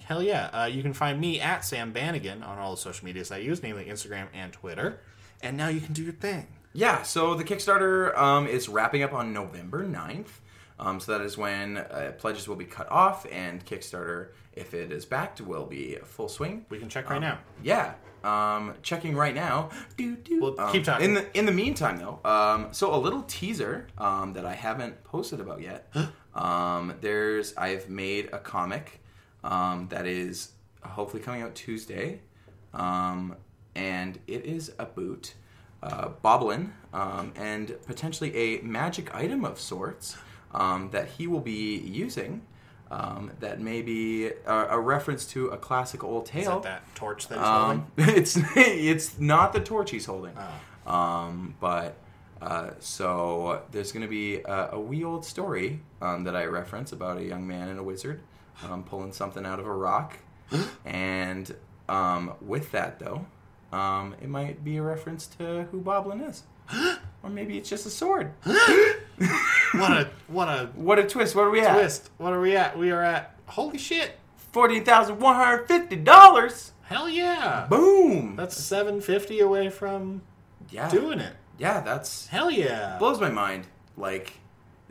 [0.02, 0.46] Hell yeah.
[0.52, 3.62] Uh, you can find me at Sam Bannigan on all the social medias I use,
[3.62, 5.00] namely Instagram and Twitter.
[5.42, 6.46] And now you can do your thing.
[6.72, 10.28] Yeah, so the Kickstarter um, is wrapping up on November 9th.
[10.78, 14.92] Um, so that is when uh, pledges will be cut off, and Kickstarter, if it
[14.92, 16.66] is backed, will be full swing.
[16.68, 17.38] We can check right now.
[17.62, 19.70] Yeah, um, checking right now.
[19.96, 20.40] Doo, doo.
[20.40, 21.06] Well, Um, keep talking.
[21.06, 25.02] In the in the meantime, though, um, so a little teaser um, that I haven't
[25.04, 25.90] posted about yet.
[26.34, 29.00] um, there's I've made a comic
[29.44, 30.52] um, that is
[30.82, 32.20] hopefully coming out Tuesday,
[32.74, 33.34] um,
[33.74, 35.32] and it is about
[35.82, 40.16] uh, Boblin um, and potentially a magic item of sorts
[40.56, 42.42] um, that he will be using.
[42.88, 46.60] Um, that may be a, a reference to a classic old Is tale.
[46.60, 47.78] that that torch that he's holding?
[47.78, 50.34] Um, it's it's not the torch he's holding.
[50.36, 50.92] Oh.
[50.92, 51.96] Um, but
[52.40, 56.92] uh, so there's going to be a, a wee old story um, that I reference
[56.92, 58.20] about a young man and a wizard
[58.64, 60.18] um, pulling something out of a rock,
[60.84, 61.52] and
[61.88, 63.26] um, with that though,
[63.72, 66.44] um, it might be a reference to who Boblin is,
[67.24, 68.32] or maybe it's just a sword.
[69.74, 71.34] What a what a What a twist!
[71.34, 71.74] What are we at?
[71.74, 72.10] twist.
[72.18, 72.78] What are we at?
[72.78, 74.18] We are at holy shit.
[74.52, 76.72] Fourteen thousand one hundred fifty dollars.
[76.82, 77.66] Hell yeah.
[77.68, 78.36] Boom!
[78.36, 80.22] That's 750 away from
[80.70, 81.34] yeah, doing it.
[81.58, 81.80] yeah.
[81.80, 82.96] That's Hell yeah.
[82.98, 83.66] blows my mind.
[83.96, 84.34] Like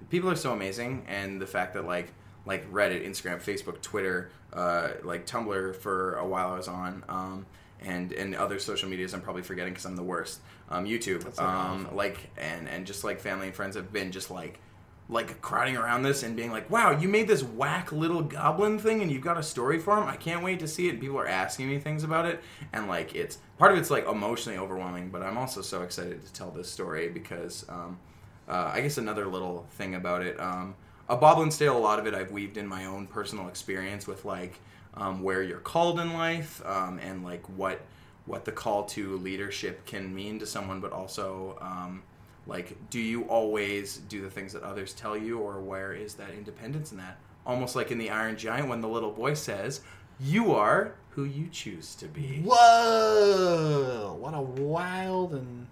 [0.09, 2.11] people are so amazing, and the fact that like
[2.45, 7.45] like Reddit, Instagram, Facebook, Twitter, uh, like Tumblr for a while I was on, um,
[7.81, 10.41] and and other social medias I'm probably forgetting because I'm the worst.
[10.69, 14.59] Um, YouTube, um, like and and just like family and friends have been just like
[15.07, 19.01] like crowding around this and being like, "Wow, you made this whack little goblin thing,
[19.01, 20.07] and you've got a story for him.
[20.07, 22.41] I can't wait to see it." And people are asking me things about it,
[22.73, 26.33] and like it's part of it's like emotionally overwhelming, but I'm also so excited to
[26.33, 27.99] tell this story because um,
[28.47, 30.75] uh, I guess another little thing about it, um,
[31.07, 34.25] a Boblin's Tale, a lot of it I've weaved in my own personal experience with
[34.25, 34.59] like
[34.95, 37.81] um, where you're called in life um, and like what
[38.25, 42.01] what the call to leadership can mean to someone, but also um,
[42.47, 46.31] like do you always do the things that others tell you, or where is that
[46.31, 47.17] independence in that?
[47.45, 49.81] Almost like in the Iron Giant when the little boy says,
[50.19, 54.17] "You are who you choose to be." Whoa!
[54.19, 55.67] What a wild and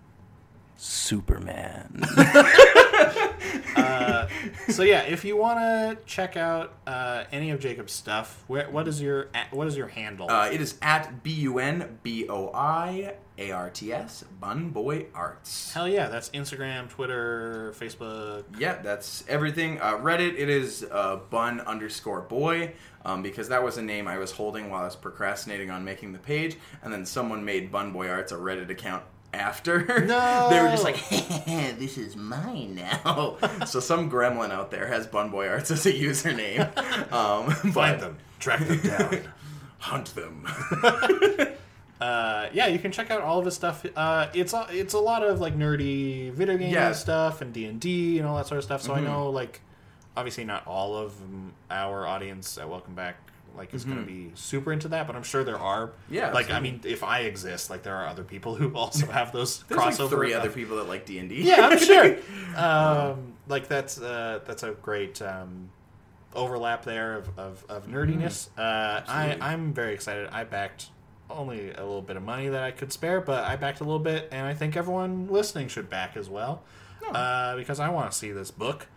[0.78, 2.04] Superman.
[3.76, 4.28] uh,
[4.70, 5.04] so yeah.
[5.04, 9.30] If you want to check out uh, any of Jacob's stuff, where, what is your
[9.52, 10.30] what is your handle?
[10.30, 14.70] Uh, it is at B U N B O I A R T S, Bun
[14.70, 15.74] Boy Arts.
[15.74, 16.08] Hell yeah!
[16.08, 18.44] That's Instagram, Twitter, Facebook.
[18.60, 19.80] Yeah, that's everything.
[19.82, 22.74] Uh, Reddit, it is uh, Bun underscore Boy,
[23.06, 26.14] um, because that was a name I was holding while I was procrastinating on making
[26.14, 29.04] the page, and then someone made Bun Boy Arts a Reddit account
[29.34, 30.06] after.
[30.06, 30.48] No!
[30.52, 30.98] they were just like,
[31.80, 33.38] this is mine now.
[33.66, 36.62] so some gremlin out there has Bun Boy Arts as a username.
[37.12, 39.22] Um, Find but them, track them down.
[39.80, 40.46] hunt them.
[42.02, 43.86] Uh, yeah, you can check out all of his stuff.
[43.96, 46.92] Uh, it's a, it's a lot of like nerdy video game Yeah.
[46.94, 48.82] stuff and D and D and all that sort of stuff.
[48.82, 48.98] So Mhm.
[48.98, 49.62] I know like
[50.18, 53.16] obviously not all of mm, our audience at Welcome Back
[53.56, 55.90] like is going to be super into that, but I'm sure there are.
[55.90, 56.14] Mm-hmm.
[56.16, 59.32] Yeah, like I mean, if I exist, like there are other people who also have
[59.32, 60.00] those There's crossover.
[60.00, 61.44] like three other people that like D and D.
[61.44, 62.18] yeah, I'm sure.
[62.58, 65.70] Um, like that's uh, that's a great um,
[66.34, 68.50] overlap there of, of, of nerdiness.
[68.58, 69.12] Uh, I Mm-hmm.
[69.12, 69.42] Absolutely.
[69.42, 70.30] I'm very excited.
[70.32, 70.88] I backed
[71.34, 74.00] only a little bit of money that I could spare, but I backed a little
[74.00, 76.64] bit, and I think everyone listening should back as well
[77.12, 78.88] uh, because I want to see this book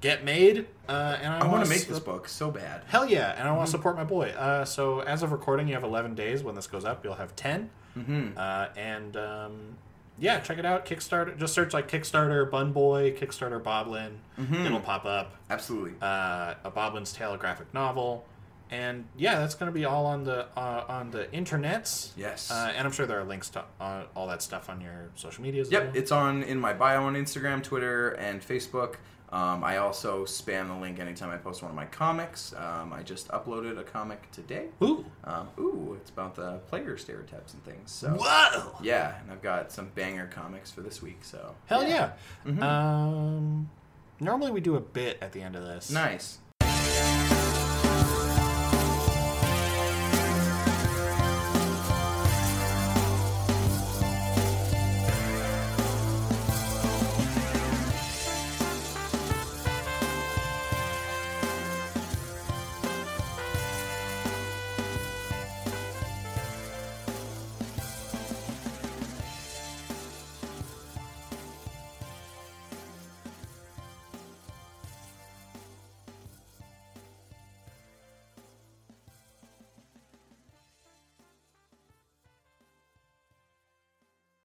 [0.00, 0.66] get made.
[0.88, 2.82] Uh, and I, I want wanna make s- this book so bad.
[2.88, 3.56] Hell yeah, and I Mm-hmm.
[3.56, 4.30] want to support my boy.
[4.30, 6.42] Uh, so as of recording, you have 11 days.
[6.42, 7.70] When this goes up, you'll have 10.
[7.96, 8.28] Mm-hmm.
[8.36, 9.76] Uh, and um,
[10.18, 10.84] yeah, check it out.
[10.86, 11.38] Kickstarter.
[11.38, 14.12] Just search like Kickstarter Bun Boy, Kickstarter Boblin.
[14.40, 14.66] Mhm.
[14.66, 15.36] It'll pop up.
[15.50, 15.92] Absolutely.
[16.02, 18.24] Uh, a Boblin's Tale graphic novel.
[18.72, 22.12] And yeah, that's going to be all on the uh, on the internets.
[22.16, 22.50] Yes.
[22.50, 25.42] Uh, and I'm sure there are links to uh, all that stuff on your social
[25.42, 25.70] medias.
[25.70, 25.92] Yep, well.
[25.94, 28.94] it's on in my bio on Instagram, Twitter, and Facebook.
[29.30, 32.54] Um, I also spam the link anytime I post one of my comics.
[32.54, 34.66] Um, I just uploaded a comic today.
[34.82, 35.04] Ooh.
[35.24, 37.90] Um, ooh, it's about the player stereotypes and things.
[37.90, 38.76] So Whoa.
[38.82, 41.20] yeah, and I've got some banger comics for this week.
[41.22, 42.12] So Hell yeah.
[42.46, 42.62] Mhm.
[42.62, 43.70] Um,
[44.18, 45.90] normally we do a bit at the end of this.
[45.90, 46.38] nice.